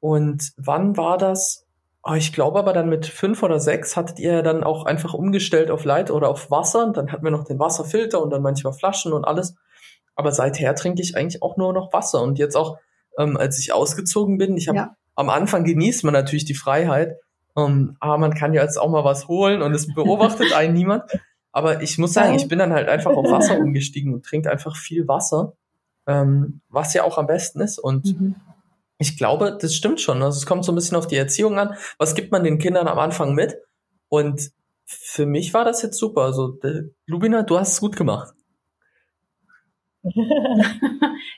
Und 0.00 0.52
wann 0.56 0.96
war 0.96 1.18
das? 1.18 1.66
Oh, 2.04 2.14
ich 2.14 2.32
glaube 2.32 2.58
aber 2.58 2.72
dann 2.72 2.88
mit 2.88 3.06
fünf 3.06 3.42
oder 3.42 3.60
sechs 3.60 3.96
hattet 3.96 4.18
ihr 4.18 4.32
ja 4.32 4.42
dann 4.42 4.64
auch 4.64 4.86
einfach 4.86 5.14
umgestellt 5.14 5.70
auf 5.70 5.84
Light 5.84 6.10
oder 6.10 6.28
auf 6.28 6.50
Wasser. 6.50 6.84
Und 6.86 6.96
dann 6.96 7.12
hatten 7.12 7.24
wir 7.24 7.30
noch 7.30 7.44
den 7.44 7.58
Wasserfilter 7.58 8.22
und 8.22 8.30
dann 8.30 8.42
manchmal 8.42 8.72
Flaschen 8.72 9.12
und 9.12 9.24
alles. 9.24 9.56
Aber 10.14 10.32
seither 10.32 10.74
trinke 10.74 11.02
ich 11.02 11.16
eigentlich 11.16 11.42
auch 11.42 11.56
nur 11.56 11.72
noch 11.72 11.92
Wasser. 11.92 12.22
Und 12.22 12.38
jetzt 12.38 12.56
auch, 12.56 12.78
ähm, 13.18 13.36
als 13.36 13.58
ich 13.58 13.72
ausgezogen 13.72 14.38
bin, 14.38 14.56
ich 14.56 14.68
habe 14.68 14.78
Ja. 14.78 14.96
am 15.16 15.28
Anfang 15.30 15.64
genießt 15.64 16.04
man 16.04 16.14
natürlich 16.14 16.44
die 16.44 16.54
Freiheit, 16.54 17.16
ähm, 17.56 17.96
aber 18.00 18.18
man 18.18 18.34
kann 18.34 18.54
ja 18.54 18.62
jetzt 18.62 18.78
auch 18.78 18.88
mal 18.88 19.04
was 19.04 19.26
holen 19.28 19.62
und 19.62 19.74
es 19.74 19.92
beobachtet 19.92 20.52
einen 20.52 20.74
niemand. 20.74 21.02
Aber 21.52 21.82
ich 21.82 21.98
muss 21.98 22.12
sagen, 22.12 22.34
ich 22.34 22.46
bin 22.48 22.58
dann 22.58 22.72
halt 22.72 22.88
einfach 22.88 23.12
auf 23.12 23.30
Wasser 23.30 23.58
umgestiegen 23.60 24.12
und 24.14 24.24
trinke 24.24 24.50
einfach 24.50 24.76
viel 24.76 25.08
Wasser, 25.08 25.54
ähm, 26.06 26.60
was 26.68 26.94
ja 26.94 27.04
auch 27.04 27.18
am 27.18 27.26
besten 27.26 27.60
ist. 27.60 27.78
Und 27.78 28.18
Mhm. 28.20 28.34
ich 28.98 29.16
glaube, 29.16 29.56
das 29.60 29.74
stimmt 29.74 30.00
schon. 30.00 30.22
Also 30.22 30.36
es 30.38 30.46
kommt 30.46 30.64
so 30.64 30.72
ein 30.72 30.74
bisschen 30.74 30.96
auf 30.96 31.06
die 31.06 31.16
Erziehung 31.16 31.58
an. 31.58 31.74
Was 31.98 32.14
gibt 32.14 32.30
man 32.32 32.44
den 32.44 32.58
Kindern 32.58 32.86
am 32.88 32.98
Anfang 32.98 33.34
mit? 33.34 33.56
Und 34.08 34.50
für 34.84 35.26
mich 35.26 35.52
war 35.54 35.64
das 35.64 35.82
jetzt 35.82 35.98
super. 35.98 36.22
Also, 36.22 36.48
der- 36.48 36.84
Lubina, 37.06 37.42
du 37.42 37.58
hast 37.58 37.72
es 37.72 37.80
gut 37.80 37.96
gemacht. 37.96 38.32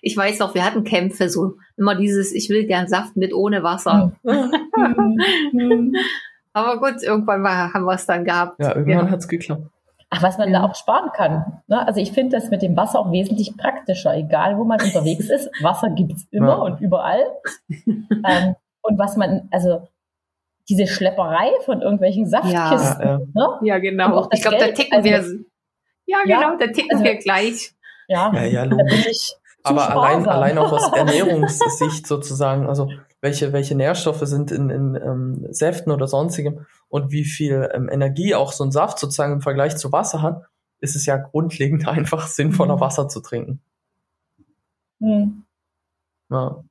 Ich 0.03 0.17
weiß 0.17 0.39
noch, 0.39 0.55
wir 0.55 0.65
hatten 0.65 0.85
Kämpfe, 0.85 1.29
so 1.29 1.57
immer 1.77 1.95
dieses, 1.95 2.33
ich 2.33 2.49
will 2.49 2.67
gern 2.67 2.89
Saft 2.89 3.17
mit 3.17 3.35
ohne 3.35 3.63
Wasser. 3.63 4.13
Hm. 4.25 5.95
Aber 6.53 6.81
gut, 6.81 7.03
irgendwann 7.03 7.43
war, 7.43 7.73
haben 7.73 7.85
wir 7.85 7.95
es 7.95 8.07
dann 8.07 8.25
gehabt. 8.25 8.59
Ja, 8.61 8.75
irgendwann 8.77 9.11
hat's 9.11 9.29
geklappt. 9.29 9.67
Ach, 10.13 10.23
was 10.23 10.39
man 10.39 10.53
Ja. 10.53 10.61
da 10.61 10.67
auch 10.67 10.75
sparen 10.75 11.11
kann. 11.13 11.63
Ne? 11.69 11.87
Also 11.87 12.01
ich 12.01 12.11
finde 12.13 12.37
das 12.37 12.51
mit 12.51 12.63
dem 12.63 12.77
Wasser 12.77 12.99
auch 12.99 13.13
wesentlich 13.13 13.57
praktischer, 13.57 14.15
egal 14.17 14.59
wo 14.59 14.65
man 14.65 14.81
unterwegs 14.81 15.31
ist. 15.31 15.49
Wasser 15.63 15.91
gibt's 15.91 16.27
immer 16.33 16.49
Ja. 16.49 16.55
und 16.57 16.81
überall. 16.81 17.21
ähm, 17.69 18.57
und 18.83 18.99
was 18.99 19.17
man, 19.17 19.49
also 19.53 19.87
diese 20.69 20.87
Schlepperei 20.87 21.51
von 21.65 21.83
irgendwelchen 21.83 22.27
Saftkisten, 22.27 23.07
Ja, 23.07 23.19
ne? 23.19 23.49
Ja, 23.63 23.79
genau. 23.79 24.29
Ich 24.33 24.43
glaube, 24.43 24.59
da 24.59 24.69
ticken 24.69 24.97
also- 24.99 25.09
wir. 25.31 25.45
Ja, 26.07 26.19
genau, 26.25 26.57
da 26.59 26.67
ticken 26.67 26.91
also- 26.93 27.05
wir 27.05 27.17
gleich. 27.19 27.73
Ja, 28.09 28.33
Ja, 28.35 28.43
ja, 28.45 28.69
zu 28.71 29.37
Aber 29.63 29.91
allein, 29.91 30.27
allein 30.27 30.59
auch 30.59 30.73
aus 30.73 30.91
Ernährungssicht 30.93 32.07
sozusagen, 32.07 32.67
also 32.67 32.89
welche, 33.21 33.53
welche 33.53 33.75
Nährstoffe 33.77 34.23
sind 34.23 34.51
in, 34.51 34.71
in 34.71 34.95
ähm, 34.97 35.47
Säften 35.51 35.93
oder 35.93 36.09
sonstigem 36.09 36.67
und 36.91 37.13
wie 37.13 37.25
viel 37.25 37.71
ähm, 37.73 37.89
Energie 37.89 38.35
auch 38.35 38.53
so 38.53 38.65
ein 38.65 38.73
Saft 38.73 38.99
sozusagen 38.99 39.33
im 39.33 39.41
Vergleich 39.41 39.77
zu 39.77 39.93
Wasser 39.93 40.21
hat, 40.21 40.43
ist 40.81 40.97
es 40.97 41.07
ja 41.07 41.17
grundlegend 41.17 41.89
einfach 41.89 42.27
sinnvoller 42.27 42.77
Mhm. 42.77 42.81
Wasser 42.81 43.09
zu 43.09 43.21
trinken. 43.21 43.61
Hm. 45.01 45.45
Ja. 46.31 46.63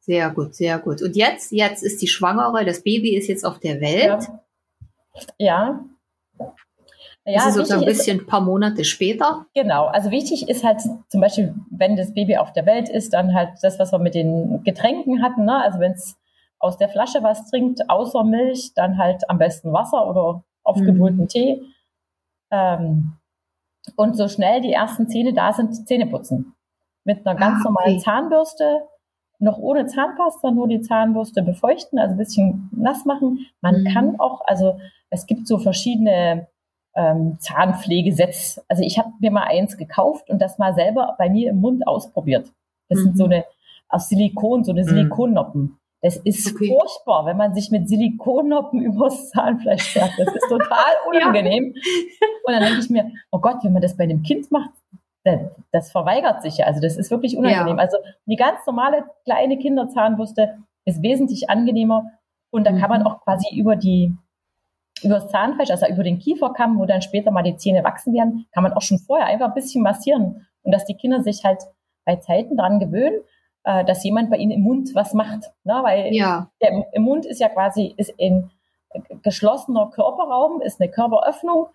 Sehr 0.00 0.30
gut, 0.30 0.54
sehr 0.54 0.78
gut. 0.78 1.02
Und 1.02 1.14
jetzt, 1.14 1.52
jetzt 1.52 1.82
ist 1.84 2.02
die 2.02 2.08
Schwangere, 2.08 2.64
das 2.64 2.82
Baby 2.82 3.16
ist 3.16 3.28
jetzt 3.28 3.44
auf 3.44 3.60
der 3.60 3.80
Welt. 3.80 4.28
Ja. 5.38 5.84
ja. 6.38 6.50
Ja, 7.26 7.34
das 7.34 7.48
ist 7.48 7.54
sozusagen 7.54 7.82
ein 7.82 7.86
bisschen 7.86 8.20
ein 8.20 8.26
paar 8.26 8.40
Monate 8.40 8.82
später. 8.82 9.46
Genau, 9.54 9.86
also 9.86 10.10
wichtig 10.10 10.48
ist 10.48 10.64
halt 10.64 10.80
zum 10.80 11.20
Beispiel, 11.20 11.54
wenn 11.70 11.94
das 11.94 12.14
Baby 12.14 12.38
auf 12.38 12.52
der 12.54 12.64
Welt 12.64 12.88
ist, 12.88 13.12
dann 13.12 13.34
halt 13.34 13.50
das, 13.62 13.78
was 13.78 13.92
wir 13.92 13.98
mit 13.98 14.14
den 14.14 14.64
Getränken 14.64 15.22
hatten. 15.22 15.44
Ne? 15.44 15.62
Also 15.62 15.78
wenn 15.80 15.92
es 15.92 16.16
aus 16.60 16.76
der 16.76 16.88
Flasche 16.88 17.22
was 17.22 17.50
trinkt, 17.50 17.88
außer 17.88 18.22
Milch, 18.22 18.72
dann 18.74 18.98
halt 18.98 19.28
am 19.28 19.38
besten 19.38 19.72
Wasser 19.72 20.08
oder 20.08 20.44
aufgebrühten 20.62 21.22
mhm. 21.22 21.28
Tee. 21.28 21.62
Ähm, 22.50 23.14
und 23.96 24.16
so 24.16 24.28
schnell 24.28 24.60
die 24.60 24.72
ersten 24.72 25.08
Zähne 25.08 25.32
da 25.32 25.52
sind, 25.52 25.88
Zähne 25.88 26.06
putzen. 26.06 26.54
Mit 27.04 27.26
einer 27.26 27.38
ganz 27.38 27.56
ah, 27.56 27.60
okay. 27.60 27.64
normalen 27.64 28.00
Zahnbürste, 28.00 28.82
noch 29.38 29.58
ohne 29.58 29.86
Zahnpasta, 29.86 30.50
nur 30.50 30.68
die 30.68 30.82
Zahnbürste 30.82 31.42
befeuchten, 31.42 31.98
also 31.98 32.14
ein 32.14 32.18
bisschen 32.18 32.68
nass 32.72 33.06
machen. 33.06 33.46
Man 33.62 33.82
mhm. 33.82 33.84
kann 33.86 34.20
auch, 34.20 34.42
also 34.46 34.78
es 35.08 35.26
gibt 35.26 35.48
so 35.48 35.58
verschiedene 35.58 36.46
ähm, 36.94 37.38
Zahnpflegesets. 37.40 38.62
Also 38.68 38.82
ich 38.82 38.98
habe 38.98 39.12
mir 39.18 39.30
mal 39.30 39.44
eins 39.44 39.78
gekauft 39.78 40.28
und 40.28 40.40
das 40.42 40.58
mal 40.58 40.74
selber 40.74 41.14
bei 41.18 41.30
mir 41.30 41.50
im 41.50 41.60
Mund 41.60 41.86
ausprobiert. 41.86 42.52
Das 42.90 42.98
mhm. 42.98 43.02
sind 43.04 43.16
so 43.16 43.24
eine 43.24 43.44
aus 43.88 44.08
Silikon, 44.08 44.62
so 44.62 44.72
eine 44.72 44.82
mhm. 44.82 44.88
Silikonnoppen. 44.88 45.79
Das 46.02 46.16
ist 46.16 46.54
okay. 46.54 46.68
furchtbar, 46.68 47.26
wenn 47.26 47.36
man 47.36 47.54
sich 47.54 47.70
mit 47.70 47.88
Silikonnoppen 47.88 48.82
übers 48.84 49.30
Zahnfleisch 49.30 49.92
fährt. 49.92 50.12
Das 50.16 50.34
ist 50.34 50.48
total 50.48 50.92
unangenehm. 51.08 51.74
ja. 51.74 52.28
Und 52.46 52.52
dann 52.54 52.62
denke 52.62 52.80
ich 52.80 52.90
mir, 52.90 53.10
oh 53.30 53.38
Gott, 53.38 53.58
wenn 53.62 53.72
man 53.72 53.82
das 53.82 53.96
bei 53.96 54.04
einem 54.04 54.22
Kind 54.22 54.50
macht, 54.50 54.70
das 55.72 55.92
verweigert 55.92 56.42
sich 56.42 56.58
ja. 56.58 56.66
Also 56.66 56.80
das 56.80 56.96
ist 56.96 57.10
wirklich 57.10 57.36
unangenehm. 57.36 57.76
Ja. 57.76 57.82
Also 57.82 57.98
die 58.26 58.36
ganz 58.36 58.64
normale 58.66 59.04
kleine 59.24 59.58
Kinderzahnbürste 59.58 60.58
ist 60.86 61.02
wesentlich 61.02 61.50
angenehmer 61.50 62.10
und 62.50 62.66
da 62.66 62.72
mhm. 62.72 62.78
kann 62.78 62.90
man 62.90 63.00
mhm. 63.00 63.06
auch 63.06 63.20
quasi 63.22 63.54
über 63.54 63.76
die 63.76 64.14
über 65.02 65.14
das 65.14 65.28
Zahnfleisch, 65.28 65.70
also 65.70 65.86
über 65.86 66.02
den 66.02 66.18
Kieferkamm, 66.18 66.78
wo 66.78 66.84
dann 66.84 67.00
später 67.00 67.30
mal 67.30 67.42
die 67.42 67.56
Zähne 67.56 67.84
wachsen 67.84 68.12
werden, 68.12 68.46
kann 68.52 68.62
man 68.62 68.74
auch 68.74 68.82
schon 68.82 68.98
vorher 68.98 69.26
einfach 69.26 69.48
ein 69.48 69.54
bisschen 69.54 69.82
massieren 69.82 70.46
und 70.62 70.72
dass 70.72 70.84
die 70.84 70.94
Kinder 70.94 71.22
sich 71.22 71.42
halt 71.42 71.62
bei 72.04 72.16
Zeiten 72.16 72.56
dran 72.56 72.80
gewöhnen, 72.80 73.20
äh, 73.64 73.84
dass 73.84 74.04
jemand 74.04 74.30
bei 74.30 74.36
ihnen 74.36 74.52
im 74.52 74.62
Mund 74.62 74.94
was 74.94 75.14
macht, 75.14 75.52
ne? 75.64 75.80
weil 75.82 76.14
ja. 76.14 76.50
der, 76.62 76.84
im 76.92 77.02
Mund 77.02 77.26
ist 77.26 77.40
ja 77.40 77.48
quasi 77.48 77.94
ist 77.96 78.14
ein 78.20 78.50
geschlossener 79.22 79.90
Körperraum, 79.94 80.60
ist 80.60 80.80
eine 80.80 80.90
Körperöffnung 80.90 81.68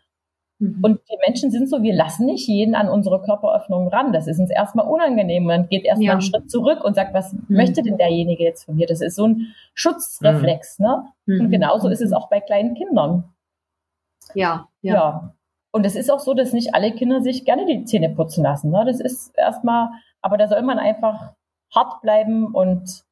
Mhm. 0.60 0.80
Und 0.82 1.01
die 1.10 1.18
Menschen 1.25 1.51
sind 1.51 1.70
so, 1.70 1.84
wir 1.84 1.94
lassen 1.94 2.25
nicht 2.25 2.48
jeden 2.48 2.75
an 2.75 2.89
unsere 2.89 3.22
Körperöffnung 3.22 3.89
ran. 3.89 4.13
Das 4.13 4.27
ist 4.27 4.39
uns 4.39 4.50
erstmal 4.50 4.88
unangenehm. 4.88 5.48
Dann 5.48 5.68
geht 5.68 5.84
erstmal 5.84 6.06
ja. 6.06 6.12
einen 6.13 6.22
Schritt 6.22 6.50
zurück 6.50 6.84
und 6.84 6.96
sagt, 6.96 7.13
was 7.13 7.34
mhm. 7.34 7.44
möchte 7.50 7.82
denn 7.82 7.98
derjenige 7.98 8.44
jetzt 8.44 8.65
von 8.65 8.75
mir? 8.75 8.88
Das 8.88 9.01
ist 9.01 9.15
so 9.15 9.27
ein 9.27 9.54
Schutzreflex. 9.74 10.80
Mhm. 10.80 10.86
Ne? 10.86 11.04
Und 11.27 11.48
mhm. 11.48 11.51
genauso 11.51 11.89
ist 11.89 12.01
es 12.01 12.13
auch 12.13 12.30
bei 12.30 12.39
kleinen 12.39 12.75
Kindern. 12.75 13.25
Ja, 14.34 14.70
ja. 14.82 14.94
ja. 14.94 15.34
Und 15.72 15.86
es 15.86 15.96
ist 15.96 16.10
auch 16.10 16.20
so, 16.20 16.34
dass 16.34 16.54
nicht 16.54 16.74
alle 16.74 16.94
Kinder 16.94 17.22
sich 17.22 17.44
gerne 17.44 17.65
die 17.65 17.84
Zähne 17.84 18.10
putzen 18.10 18.44
lassen. 18.44 18.72
Ne? 18.72 18.84
Das 18.86 19.01
ist 19.01 19.38
erstmal, 19.38 19.89
aber 20.22 20.38
da 20.38 20.48
soll 20.48 20.62
man 20.62 20.80
einfach 20.80 21.34
hart 21.75 22.01
bleiben 22.01 22.48
und 22.53 23.03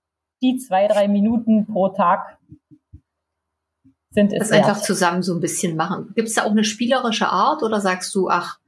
die 0.42 0.58
zwei, 0.58 0.88
drei 0.88 1.08
Minuten 1.08 1.66
pro 1.66 1.90
Tag 1.90 2.38
sind 4.12 4.32
es. 4.34 4.50
Das 4.50 4.52
einfach 4.52 4.82
zusammen 4.82 5.24
so 5.24 5.34
ein 5.34 5.40
bisschen 5.40 5.76
machen. 5.76 6.12
Gibt 6.16 6.28
es 6.28 6.36
da 6.36 6.44
auch 6.44 6.52
eine 6.52 6.64
spielerische 6.64 7.28
Art 7.28 7.64
oder 7.64 7.82
sagst 7.82 8.14
du, 8.16 8.30
ach, 8.30 8.60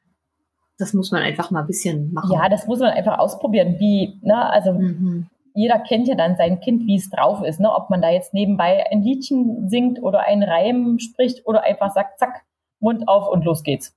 das 0.77 0.93
muss 0.93 1.11
man 1.11 1.21
einfach 1.21 1.51
mal 1.51 1.61
ein 1.61 1.67
bisschen 1.67 2.13
machen? 2.13 2.31
Ja, 2.33 2.49
das 2.49 2.67
muss 2.67 2.79
man 2.79 2.91
einfach 2.91 3.17
ausprobieren. 3.19 3.75
Wie, 3.79 4.19
ne, 4.21 4.49
also 4.49 4.73
mhm. 4.73 5.27
jeder 5.53 5.79
kennt 5.79 6.07
ja 6.07 6.15
dann 6.15 6.35
sein 6.35 6.59
Kind, 6.59 6.85
wie 6.87 6.95
es 6.95 7.09
drauf 7.09 7.43
ist, 7.43 7.59
ne? 7.59 7.71
Ob 7.71 7.89
man 7.89 8.01
da 8.01 8.09
jetzt 8.09 8.33
nebenbei 8.33 8.85
ein 8.91 9.03
Liedchen 9.03 9.69
singt 9.69 10.01
oder 10.01 10.21
einen 10.21 10.43
Reim 10.43 10.99
spricht 10.99 11.45
oder 11.45 11.63
einfach 11.63 11.93
sagt, 11.93 12.19
zack, 12.19 12.43
Mund 12.79 13.07
auf 13.07 13.27
und 13.29 13.45
los 13.45 13.63
geht's. 13.63 13.95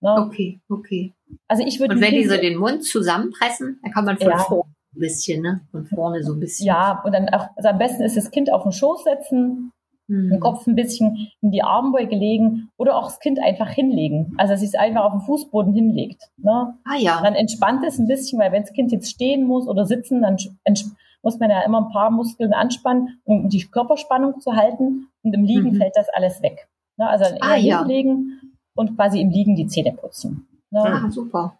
Ne? 0.00 0.14
Okay, 0.26 0.60
okay. 0.68 1.12
Also 1.48 1.64
ich 1.64 1.80
würde. 1.80 1.94
Und 1.94 2.00
wenn 2.00 2.12
die 2.12 2.26
so 2.26 2.36
den 2.36 2.58
Mund 2.58 2.84
zusammenpressen, 2.84 3.78
dann 3.82 3.92
kann 3.92 4.04
man 4.04 4.18
von 4.18 4.28
ja. 4.28 4.38
vorne 4.38 4.73
ein 4.96 5.00
bisschen, 5.00 5.42
ne? 5.42 5.60
Von 5.70 5.86
vorne 5.86 6.22
so 6.22 6.32
ein 6.32 6.40
bisschen. 6.40 6.66
Ja, 6.66 7.02
und 7.04 7.12
dann 7.12 7.28
auch, 7.30 7.48
also 7.56 7.68
am 7.68 7.78
besten 7.78 8.02
ist 8.02 8.16
das 8.16 8.30
Kind 8.30 8.52
auf 8.52 8.62
den 8.62 8.72
Schoß 8.72 9.04
setzen, 9.04 9.72
mhm. 10.06 10.30
den 10.30 10.40
Kopf 10.40 10.66
ein 10.66 10.74
bisschen 10.74 11.28
in 11.40 11.50
die 11.50 11.62
Armbeuge 11.62 12.16
legen 12.16 12.70
oder 12.76 12.96
auch 12.96 13.04
das 13.04 13.20
Kind 13.20 13.38
einfach 13.42 13.68
hinlegen. 13.68 14.34
Also, 14.36 14.52
dass 14.52 14.62
es 14.62 14.74
einfach 14.74 15.04
auf 15.04 15.12
den 15.12 15.20
Fußboden 15.22 15.72
hinlegt. 15.72 16.30
Ne? 16.36 16.74
Ah, 16.84 16.96
ja. 16.98 17.20
Dann 17.22 17.34
entspannt 17.34 17.84
es 17.86 17.98
ein 17.98 18.06
bisschen, 18.06 18.38
weil 18.38 18.52
wenn 18.52 18.62
das 18.62 18.72
Kind 18.72 18.92
jetzt 18.92 19.10
stehen 19.10 19.46
muss 19.46 19.66
oder 19.66 19.84
sitzen, 19.86 20.22
dann 20.22 20.36
muss 21.22 21.38
man 21.38 21.50
ja 21.50 21.62
immer 21.62 21.86
ein 21.86 21.92
paar 21.92 22.10
Muskeln 22.10 22.52
anspannen, 22.52 23.20
um 23.24 23.48
die 23.48 23.64
Körperspannung 23.64 24.40
zu 24.40 24.54
halten. 24.54 25.08
Und 25.22 25.34
im 25.34 25.44
Liegen 25.44 25.72
mhm. 25.72 25.76
fällt 25.76 25.96
das 25.96 26.08
alles 26.10 26.42
weg. 26.42 26.68
Ne? 26.96 27.08
Also 27.08 27.24
dann 27.24 27.38
ah, 27.40 27.56
eher 27.56 27.76
ah, 27.76 27.78
hinlegen 27.80 28.40
ja. 28.42 28.48
und 28.74 28.96
quasi 28.96 29.20
im 29.20 29.30
Liegen 29.30 29.56
die 29.56 29.66
Zähne 29.66 29.92
putzen. 29.92 30.46
Ne? 30.70 30.80
Ah, 30.80 31.10
super 31.10 31.58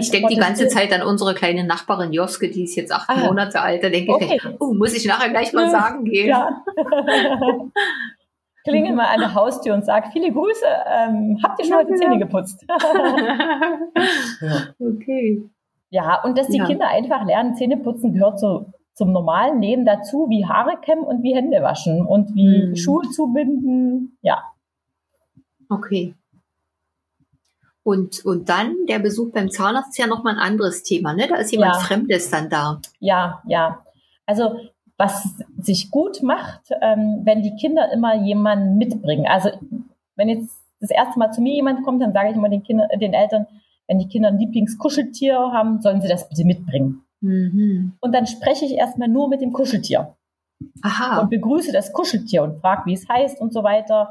ich 0.00 0.10
denke 0.10 0.28
die 0.28 0.40
ganze 0.40 0.68
Zeit 0.68 0.92
an 0.92 1.02
unsere 1.02 1.34
kleine 1.34 1.64
Nachbarin 1.64 2.12
Joske, 2.12 2.50
die 2.50 2.64
ist 2.64 2.74
jetzt 2.74 2.92
acht 2.92 3.08
ah, 3.08 3.26
Monate 3.26 3.60
alt. 3.60 3.82
Da 3.82 3.88
denke 3.88 4.12
okay. 4.12 4.36
ich, 4.36 4.42
oh, 4.60 4.74
muss 4.74 4.94
ich 4.94 5.06
nachher 5.06 5.30
gleich 5.30 5.52
mal 5.52 5.70
sagen 5.70 6.04
gehen. 6.04 6.28
Ja. 6.28 6.64
Klingel 8.64 8.94
mal 8.94 9.06
an 9.06 9.20
der 9.20 9.34
Haustür 9.34 9.74
und 9.74 9.84
sag, 9.84 10.12
viele 10.12 10.32
Grüße, 10.32 10.66
ähm, 10.66 11.38
habt 11.42 11.58
ihr 11.58 11.64
schon 11.64 11.72
ja, 11.72 11.78
heute 11.78 11.92
die 11.92 11.98
Zähne 11.98 12.18
geputzt? 12.18 12.64
ja. 14.40 14.74
Okay. 14.78 15.42
Ja, 15.90 16.22
und 16.22 16.36
dass 16.36 16.48
die 16.48 16.58
ja. 16.58 16.66
Kinder 16.66 16.88
einfach 16.88 17.24
lernen, 17.24 17.54
Zähne 17.54 17.78
putzen 17.78 18.12
gehört 18.12 18.38
so 18.40 18.66
zum 18.92 19.12
normalen 19.12 19.62
Leben 19.62 19.86
dazu, 19.86 20.26
wie 20.28 20.44
Haare 20.44 20.76
kämmen 20.82 21.04
und 21.04 21.22
wie 21.22 21.34
Hände 21.34 21.62
waschen 21.62 22.04
und 22.04 22.34
wie 22.34 22.66
mhm. 22.66 22.76
Schuhe 22.76 23.08
zubinden. 23.10 24.18
Ja. 24.22 24.42
Okay. 25.70 26.14
Und, 27.88 28.22
und 28.26 28.50
dann 28.50 28.76
der 28.86 28.98
Besuch 28.98 29.32
beim 29.32 29.50
Zahnarzt 29.50 29.92
ist 29.92 29.96
ja 29.96 30.06
nochmal 30.06 30.34
ein 30.34 30.40
anderes 30.40 30.82
Thema, 30.82 31.14
ne? 31.14 31.26
Da 31.26 31.36
ist 31.36 31.52
jemand 31.52 31.76
ja. 31.76 31.80
Fremdes 31.80 32.28
dann 32.28 32.50
da. 32.50 32.82
Ja, 33.00 33.42
ja. 33.46 33.82
Also 34.26 34.56
was 34.98 35.26
sich 35.56 35.90
gut 35.90 36.22
macht, 36.22 36.60
ähm, 36.82 37.22
wenn 37.24 37.40
die 37.40 37.56
Kinder 37.56 37.90
immer 37.90 38.14
jemanden 38.14 38.76
mitbringen. 38.76 39.26
Also 39.26 39.48
wenn 40.16 40.28
jetzt 40.28 40.50
das 40.80 40.90
erste 40.90 41.18
Mal 41.18 41.32
zu 41.32 41.40
mir 41.40 41.54
jemand 41.54 41.82
kommt, 41.82 42.02
dann 42.02 42.12
sage 42.12 42.28
ich 42.28 42.36
immer 42.36 42.50
den, 42.50 42.62
Kinder, 42.62 42.88
den 43.00 43.14
Eltern, 43.14 43.46
wenn 43.86 43.98
die 43.98 44.08
Kinder 44.08 44.28
ein 44.28 44.38
Lieblingskuscheltier 44.38 45.38
haben, 45.38 45.80
sollen 45.80 46.02
sie 46.02 46.08
das 46.08 46.28
bitte 46.28 46.44
mitbringen. 46.44 47.06
Mhm. 47.22 47.94
Und 48.00 48.14
dann 48.14 48.26
spreche 48.26 48.66
ich 48.66 48.72
erstmal 48.72 49.08
nur 49.08 49.30
mit 49.30 49.40
dem 49.40 49.54
Kuscheltier. 49.54 50.14
Aha. 50.82 51.22
Und 51.22 51.30
begrüße 51.30 51.72
das 51.72 51.94
Kuscheltier 51.94 52.42
und 52.42 52.60
frage, 52.60 52.82
wie 52.84 52.92
es 52.92 53.08
heißt 53.08 53.40
und 53.40 53.54
so 53.54 53.62
weiter. 53.62 54.10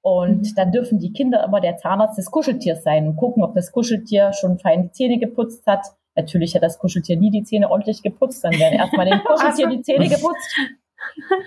Und 0.00 0.42
mhm. 0.42 0.54
dann 0.56 0.72
dürfen 0.72 0.98
die 0.98 1.12
Kinder 1.12 1.44
immer 1.44 1.60
der 1.60 1.76
Zahnarzt 1.76 2.18
des 2.18 2.30
Kuscheltiers 2.30 2.82
sein 2.82 3.08
und 3.08 3.16
gucken, 3.16 3.42
ob 3.42 3.54
das 3.54 3.72
Kuscheltier 3.72 4.32
schon 4.32 4.58
fein 4.58 4.84
die 4.84 4.92
Zähne 4.92 5.18
geputzt 5.18 5.66
hat. 5.66 5.86
Natürlich 6.14 6.54
hat 6.54 6.62
das 6.62 6.78
Kuscheltier 6.78 7.16
nie 7.16 7.30
die 7.30 7.44
Zähne 7.44 7.70
ordentlich 7.70 8.02
geputzt, 8.02 8.42
dann 8.42 8.58
werden 8.58 8.78
erstmal 8.78 9.06
dem 9.06 9.22
Kuscheltier 9.24 9.68
die 9.68 9.82
Zähne 9.82 10.08
geputzt. 10.08 10.56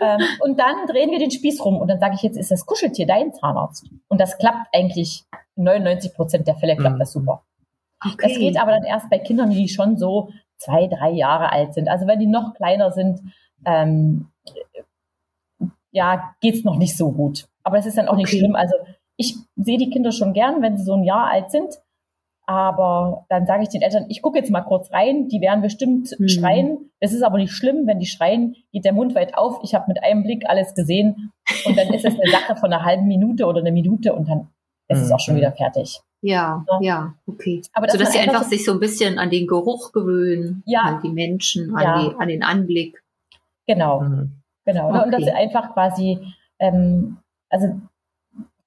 ähm, 0.01 0.19
und 0.39 0.59
dann 0.59 0.87
drehen 0.87 1.11
wir 1.11 1.19
den 1.19 1.31
Spieß 1.31 1.63
rum 1.63 1.77
und 1.77 1.87
dann 1.87 1.99
sage 1.99 2.15
ich, 2.15 2.21
jetzt 2.21 2.37
ist 2.37 2.51
das 2.51 2.65
Kuscheltier 2.65 3.05
dein 3.05 3.33
Zahnarzt. 3.33 3.85
Und 4.07 4.21
das 4.21 4.37
klappt 4.37 4.67
eigentlich, 4.73 5.25
99 5.55 6.13
Prozent 6.13 6.47
der 6.47 6.55
Fälle 6.55 6.75
klappt 6.75 6.95
mhm. 6.95 6.99
das 6.99 7.11
super. 7.11 7.43
Okay. 8.03 8.29
Das 8.29 8.37
geht 8.37 8.59
aber 8.59 8.71
dann 8.71 8.83
erst 8.83 9.09
bei 9.09 9.19
Kindern, 9.19 9.51
die 9.51 9.67
schon 9.67 9.97
so 9.97 10.29
zwei, 10.57 10.87
drei 10.87 11.11
Jahre 11.11 11.51
alt 11.51 11.73
sind. 11.73 11.89
Also 11.89 12.07
wenn 12.07 12.19
die 12.19 12.27
noch 12.27 12.53
kleiner 12.53 12.91
sind, 12.91 13.21
ähm, 13.65 14.27
ja, 15.91 16.33
geht's 16.39 16.63
noch 16.63 16.77
nicht 16.77 16.97
so 16.97 17.11
gut. 17.11 17.47
Aber 17.63 17.77
das 17.77 17.85
ist 17.85 17.97
dann 17.97 18.07
auch 18.07 18.13
okay. 18.13 18.23
nicht 18.23 18.29
schlimm. 18.29 18.55
Also 18.55 18.75
ich 19.17 19.35
sehe 19.55 19.77
die 19.77 19.89
Kinder 19.89 20.11
schon 20.11 20.33
gern, 20.33 20.61
wenn 20.61 20.77
sie 20.77 20.83
so 20.83 20.93
ein 20.93 21.03
Jahr 21.03 21.29
alt 21.29 21.51
sind. 21.51 21.75
Aber 22.47 23.25
dann 23.29 23.45
sage 23.45 23.63
ich 23.63 23.69
den 23.69 23.81
Eltern, 23.81 24.07
ich 24.09 24.21
gucke 24.21 24.37
jetzt 24.37 24.51
mal 24.51 24.61
kurz 24.61 24.91
rein, 24.91 25.27
die 25.27 25.41
werden 25.41 25.61
bestimmt 25.61 26.13
mhm. 26.17 26.27
schreien. 26.27 26.91
Es 26.99 27.13
ist 27.13 27.23
aber 27.23 27.37
nicht 27.37 27.53
schlimm, 27.53 27.87
wenn 27.87 27.99
die 27.99 28.07
schreien, 28.07 28.55
geht 28.71 28.83
der 28.83 28.93
Mund 28.93 29.15
weit 29.15 29.37
auf. 29.37 29.59
Ich 29.63 29.73
habe 29.73 29.85
mit 29.87 30.03
einem 30.03 30.23
Blick 30.23 30.49
alles 30.49 30.73
gesehen 30.73 31.31
und 31.65 31.77
dann 31.77 31.93
ist 31.93 32.03
es 32.03 32.19
eine 32.19 32.31
Sache 32.31 32.55
von 32.55 32.73
einer 32.73 32.83
halben 32.83 33.07
Minute 33.07 33.45
oder 33.45 33.61
einer 33.61 33.71
Minute 33.71 34.13
und 34.13 34.27
dann 34.27 34.49
ist 34.89 34.99
mhm. 34.99 35.05
es 35.05 35.11
auch 35.11 35.19
schon 35.19 35.35
wieder 35.35 35.51
fertig. 35.51 36.01
Ja, 36.21 36.65
ja, 36.67 36.79
ja 36.81 37.13
okay. 37.25 37.61
Aber 37.73 37.87
dass 37.87 37.95
so 37.95 37.99
dass 37.99 38.11
sie 38.11 38.19
einfach, 38.19 38.35
einfach 38.35 38.49
sich 38.49 38.65
so 38.65 38.73
ein 38.73 38.79
bisschen 38.79 39.17
an 39.17 39.29
den 39.29 39.47
Geruch 39.47 39.91
gewöhnen, 39.91 40.63
ja, 40.65 40.81
an 40.81 41.01
die 41.01 41.09
Menschen, 41.09 41.75
an, 41.75 41.83
ja. 41.83 42.09
die, 42.09 42.15
an 42.15 42.27
den 42.27 42.43
Anblick. 42.43 43.01
Genau, 43.67 44.01
mhm. 44.01 44.41
genau. 44.65 44.89
Okay. 44.89 45.03
Und 45.03 45.11
dass 45.11 45.23
sie 45.23 45.31
einfach 45.31 45.73
quasi 45.73 46.19
ähm, 46.59 47.17
also 47.51 47.67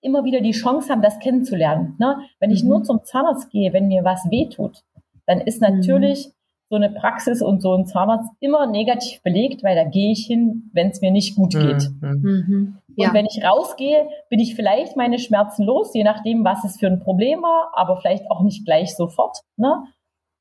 immer 0.00 0.25
wieder 0.25 0.41
die 0.41 0.53
Chance 0.53 0.91
haben, 0.91 1.03
das 1.03 1.19
kennenzulernen. 1.19 1.97
Ne? 1.99 2.19
Wenn 2.38 2.50
ich 2.50 2.62
mhm. 2.62 2.69
nur 2.71 2.85
zum 2.85 3.03
Zahnarzt 3.05 3.50
gehe, 3.50 3.73
wenn 3.73 3.88
mir 3.88 4.05
was 4.05 4.31
wehtut, 4.31 4.85
dann 5.26 5.41
ist 5.41 5.62
natürlich 5.62 6.26
mhm. 6.26 6.33
so 6.69 6.76
eine 6.76 6.91
Praxis 6.91 7.41
und 7.43 7.62
so 7.62 7.75
ein 7.75 7.87
Zahnarzt 7.87 8.31
immer 8.41 8.67
negativ 8.67 9.23
belegt, 9.23 9.64
weil 9.64 9.75
da 9.75 9.85
gehe 9.85 10.12
ich 10.12 10.26
hin, 10.26 10.71
wenn 10.75 10.91
es 10.91 11.00
mir 11.00 11.11
nicht 11.11 11.35
gut 11.35 11.55
geht. 11.55 11.91
Mhm. 12.00 12.21
mhm. 12.23 12.79
Ja. 12.97 13.09
Und 13.09 13.14
wenn 13.14 13.26
ich 13.26 13.43
rausgehe, 13.43 14.07
bin 14.31 14.38
ich 14.38 14.55
vielleicht 14.55 14.95
meine 14.95 15.19
Schmerzen 15.19 15.64
los, 15.64 15.93
je 15.95 16.05
nachdem, 16.05 16.45
was 16.45 16.62
es 16.62 16.76
für 16.76 16.87
ein 16.87 17.00
Problem 17.00 17.43
war, 17.43 17.73
aber 17.75 17.97
vielleicht 17.97 18.31
auch 18.31 18.43
nicht 18.43 18.64
gleich 18.64 18.95
sofort. 18.95 19.38
Ne? 19.57 19.83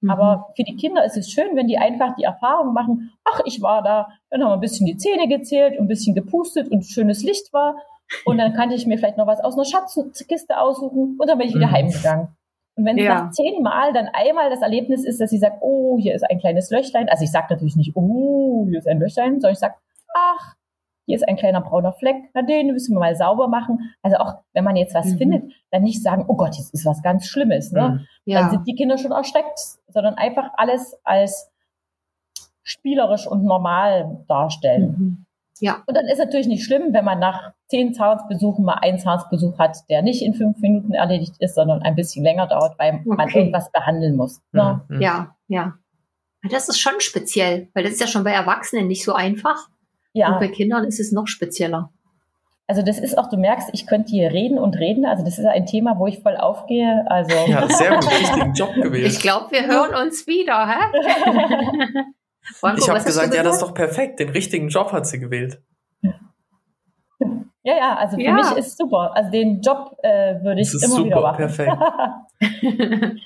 Mhm. 0.01 0.09
Aber 0.11 0.49
für 0.55 0.63
die 0.63 0.75
Kinder 0.75 1.03
ist 1.03 1.17
es 1.17 1.31
schön, 1.31 1.55
wenn 1.55 1.67
die 1.67 1.77
einfach 1.77 2.15
die 2.15 2.23
Erfahrung 2.23 2.73
machen, 2.73 3.11
ach, 3.23 3.39
ich 3.45 3.61
war 3.61 3.81
da, 3.81 4.09
dann 4.29 4.43
haben 4.43 4.49
wir 4.49 4.55
ein 4.55 4.59
bisschen 4.59 4.85
die 4.85 4.97
Zähne 4.97 5.27
gezählt, 5.27 5.79
ein 5.79 5.87
bisschen 5.87 6.13
gepustet 6.13 6.69
und 6.69 6.85
schönes 6.85 7.23
Licht 7.23 7.51
war 7.53 7.75
Und 8.25 8.37
dann 8.37 8.53
kannte 8.53 8.75
ich 8.75 8.85
mir 8.85 8.97
vielleicht 8.97 9.17
noch 9.17 9.27
was 9.27 9.39
aus 9.43 9.55
einer 9.55 9.65
Schatzkiste 9.65 10.59
aussuchen 10.59 11.17
und 11.19 11.27
dann 11.27 11.37
bin 11.37 11.47
ich 11.47 11.55
wieder 11.55 11.67
Mhm. 11.67 11.71
heimgegangen. 11.71 12.27
Und 12.75 12.85
wenn 12.85 12.97
es 12.97 13.05
Ja. 13.05 13.15
nach 13.23 13.31
zehnmal 13.31 13.93
dann 13.93 14.07
einmal 14.13 14.49
das 14.49 14.61
Erlebnis 14.61 15.03
ist, 15.05 15.19
dass 15.21 15.29
sie 15.29 15.37
sagt, 15.37 15.57
oh, 15.61 15.97
hier 15.99 16.13
ist 16.15 16.23
ein 16.29 16.39
kleines 16.39 16.69
Löchlein. 16.71 17.07
Also 17.09 17.23
ich 17.23 17.31
sage 17.31 17.47
natürlich 17.51 17.75
nicht, 17.75 17.95
oh, 17.95 18.65
hier 18.69 18.79
ist 18.79 18.87
ein 18.87 18.99
Löchlein, 18.99 19.33
sondern 19.33 19.53
ich 19.53 19.59
sage, 19.59 19.75
ach, 20.15 20.55
hier 21.05 21.15
ist 21.15 21.27
ein 21.27 21.35
kleiner 21.35 21.59
brauner 21.61 21.91
Fleck, 21.93 22.15
na 22.33 22.41
den 22.43 22.67
müssen 22.71 22.95
wir 22.95 22.99
mal 22.99 23.15
sauber 23.15 23.47
machen. 23.47 23.93
Also 24.01 24.17
auch 24.17 24.35
wenn 24.53 24.63
man 24.63 24.75
jetzt 24.75 24.95
was 24.95 25.05
Mhm. 25.13 25.17
findet, 25.17 25.43
dann 25.71 25.83
nicht 25.83 26.01
sagen, 26.01 26.25
oh 26.27 26.35
Gott, 26.35 26.55
jetzt 26.55 26.73
ist 26.73 26.85
was 26.85 27.01
ganz 27.03 27.25
Schlimmes. 27.27 27.71
Ne? 27.71 27.81
Mhm. 27.81 27.87
Dann 27.87 28.07
Ja. 28.25 28.49
sind 28.49 28.65
die 28.67 28.73
Kinder 28.75 28.97
schon 28.97 29.11
erschreckt, 29.11 29.59
sondern 29.89 30.15
einfach 30.15 30.51
alles 30.55 30.97
als 31.03 31.51
spielerisch 32.63 33.27
und 33.27 33.43
normal 33.43 34.23
darstellen. 34.27 34.95
Mhm. 34.97 35.25
Ja. 35.59 35.83
Und 35.85 35.95
dann 35.95 36.07
ist 36.07 36.17
natürlich 36.17 36.47
nicht 36.47 36.65
schlimm, 36.65 36.93
wenn 36.93 37.05
man 37.05 37.19
nach 37.19 37.51
zehn 37.67 37.93
Zahnarztbesuchen 37.93 38.65
mal 38.65 38.79
einen 38.81 38.99
Zahnarztbesuch 38.99 39.57
hat, 39.59 39.77
der 39.89 40.01
nicht 40.01 40.21
in 40.21 40.33
fünf 40.33 40.59
Minuten 40.59 40.93
erledigt 40.93 41.35
ist, 41.39 41.55
sondern 41.55 41.81
ein 41.83 41.95
bisschen 41.95 42.23
länger 42.23 42.47
dauert, 42.47 42.77
weil 42.79 43.01
man 43.05 43.27
Okay. 43.27 43.39
irgendwas 43.39 43.71
behandeln 43.71 44.15
muss. 44.15 44.41
Ne? 44.51 44.81
Mhm. 44.89 45.01
Ja, 45.01 45.35
ja. 45.47 45.73
Das 46.49 46.67
ist 46.67 46.79
schon 46.79 46.93
speziell, 46.99 47.69
weil 47.73 47.83
das 47.83 47.93
ist 47.93 48.01
ja 48.01 48.07
schon 48.07 48.23
bei 48.25 48.31
Erwachsenen 48.31 48.87
nicht 48.87 49.05
so 49.05 49.13
einfach. 49.13 49.67
Und 49.69 50.19
Ja, 50.19 50.37
bei 50.37 50.47
Kindern 50.49 50.83
ist 50.83 50.99
es 50.99 51.11
noch 51.11 51.27
spezieller. 51.27 51.91
also 52.67 52.81
das 52.81 52.97
ist 52.99 53.17
auch, 53.17 53.29
du 53.29 53.37
merkst, 53.37 53.69
ich 53.73 53.85
könnte 53.87 54.09
hier 54.09 54.31
reden 54.31 54.57
und 54.57 54.75
reden. 54.77 55.05
Also 55.05 55.23
das 55.23 55.37
ist 55.39 55.45
ein 55.45 55.65
Thema, 55.65 55.97
wo 55.99 56.07
ich 56.07 56.19
voll 56.19 56.35
aufgehe. 56.37 57.05
Also 57.09 57.33
Ja, 57.47 57.67
sehr 57.69 57.91
gut, 57.95 58.07
richtigen 58.19 58.53
Job 58.53 58.73
gewählt. 58.75 59.07
Ich 59.07 59.19
glaube, 59.21 59.51
wir 59.51 59.65
hören 59.67 59.95
uns 60.05 60.27
wieder, 60.27 60.67
hä? 60.67 62.03
Franco, 62.55 62.81
Ich 62.81 62.89
habe 62.89 63.03
gesagt, 63.03 63.33
ja, 63.33 63.43
das 63.43 63.55
ist 63.55 63.61
doch 63.61 63.73
perfekt. 63.73 64.19
Den 64.19 64.29
richtigen 64.29 64.69
Job 64.69 64.91
hat 64.91 65.07
sie 65.07 65.19
gewählt. 65.19 65.61
ja, 66.01 66.13
ja, 67.77 67.95
also 67.95 68.17
für 68.17 68.23
Ja. 68.23 68.33
mich 68.33 68.51
ist 68.57 68.77
super. 68.77 69.11
Also 69.15 69.31
den 69.31 69.61
Job 69.61 69.97
äh, 70.03 70.41
würde 70.43 70.61
ich 70.61 70.67
Das 70.71 70.83
ist 70.83 70.83
immer 70.83 71.05
wieder 71.05 71.15
super, 71.17 71.21
machen. 71.21 71.37
perfekt. 71.37 71.77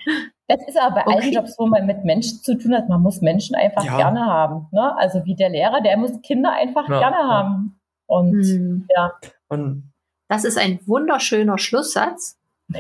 Das 0.50 0.66
ist 0.66 0.80
aber 0.80 0.96
bei 0.96 1.02
allen 1.08 1.18
Okay. 1.18 1.34
Jobs, 1.36 1.60
wo 1.60 1.68
man 1.68 1.86
mit 1.86 2.06
Menschen 2.06 2.42
zu 2.42 2.58
tun 2.58 2.74
hat, 2.74 2.88
man 2.88 3.02
muss 3.02 3.20
Menschen 3.20 3.54
einfach 3.54 3.84
Ja. 3.84 3.98
gerne 3.98 4.22
haben. 4.26 4.68
Ne? 4.72 4.96
Also 4.98 5.26
wie 5.26 5.36
der 5.36 5.50
Lehrer, 5.50 5.82
der 5.82 5.98
muss 5.98 6.22
Kinder 6.22 6.54
einfach 6.54 6.88
Ja, 6.88 7.00
gerne 7.00 7.18
ja. 7.18 7.28
haben. 7.28 7.78
Und 8.06 8.44
Hm. 8.46 8.88
ja, 8.96 9.12
Und 9.50 9.92
Das 10.30 10.46
ist 10.46 10.58
ein 10.58 10.80
wunderschöner 10.86 11.58
Schlusssatz. 11.58 12.38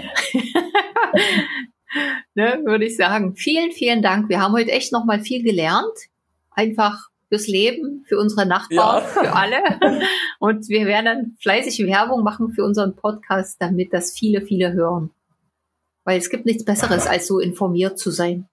ne, 2.35 2.61
würde 2.63 2.85
ich 2.85 2.95
sagen. 2.95 3.35
Vielen, 3.35 3.71
vielen 3.71 4.01
Dank. 4.01 4.29
Wir 4.29 4.39
haben 4.41 4.53
heute 4.53 4.71
echt 4.71 4.93
noch 4.93 5.03
mal 5.05 5.19
viel 5.19 5.43
gelernt. 5.43 5.91
Einfach 6.57 7.09
fürs 7.29 7.47
Leben, 7.47 8.03
für 8.07 8.17
unsere 8.17 8.45
Nachbarn, 8.47 9.03
Ja. 9.03 9.07
für 9.07 9.33
alle. 9.33 9.57
Und 10.39 10.67
wir 10.69 10.85
werden 10.87 11.05
dann 11.05 11.35
fleißig 11.39 11.85
Werbung 11.85 12.23
machen 12.23 12.51
für 12.51 12.63
unseren 12.65 12.95
Podcast, 12.95 13.57
damit 13.61 13.93
das 13.93 14.11
viele, 14.17 14.41
viele 14.41 14.73
hören. 14.73 15.11
Weil 16.03 16.17
es 16.17 16.29
gibt 16.29 16.45
nichts 16.45 16.65
Besseres, 16.65 17.05
als 17.05 17.27
so 17.27 17.39
informiert 17.39 17.99
zu 17.99 18.11
sein. 18.11 18.47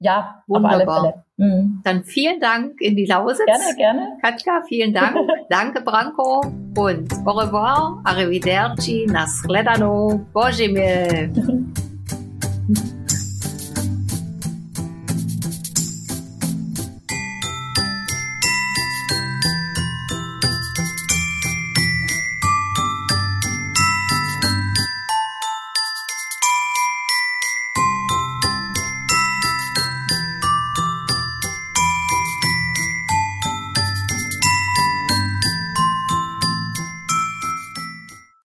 ja, 0.00 0.42
Wunderbar. 0.46 1.24
Mhm. 1.36 1.80
Dann 1.84 2.04
vielen 2.04 2.40
Dank 2.40 2.80
in 2.80 2.96
die 2.96 3.06
Lausitz. 3.06 3.44
Gerne, 3.46 3.76
gerne. 3.76 4.18
Katka, 4.22 4.62
vielen 4.66 4.92
Dank. 4.94 5.16
Danke, 5.50 5.82
Branko. 5.82 6.40
Und 6.76 7.12
au 7.26 7.32
revoir, 7.32 8.00
arrivederci, 8.04 9.06
nasledano, 9.06 10.24
bojime. 10.32 11.30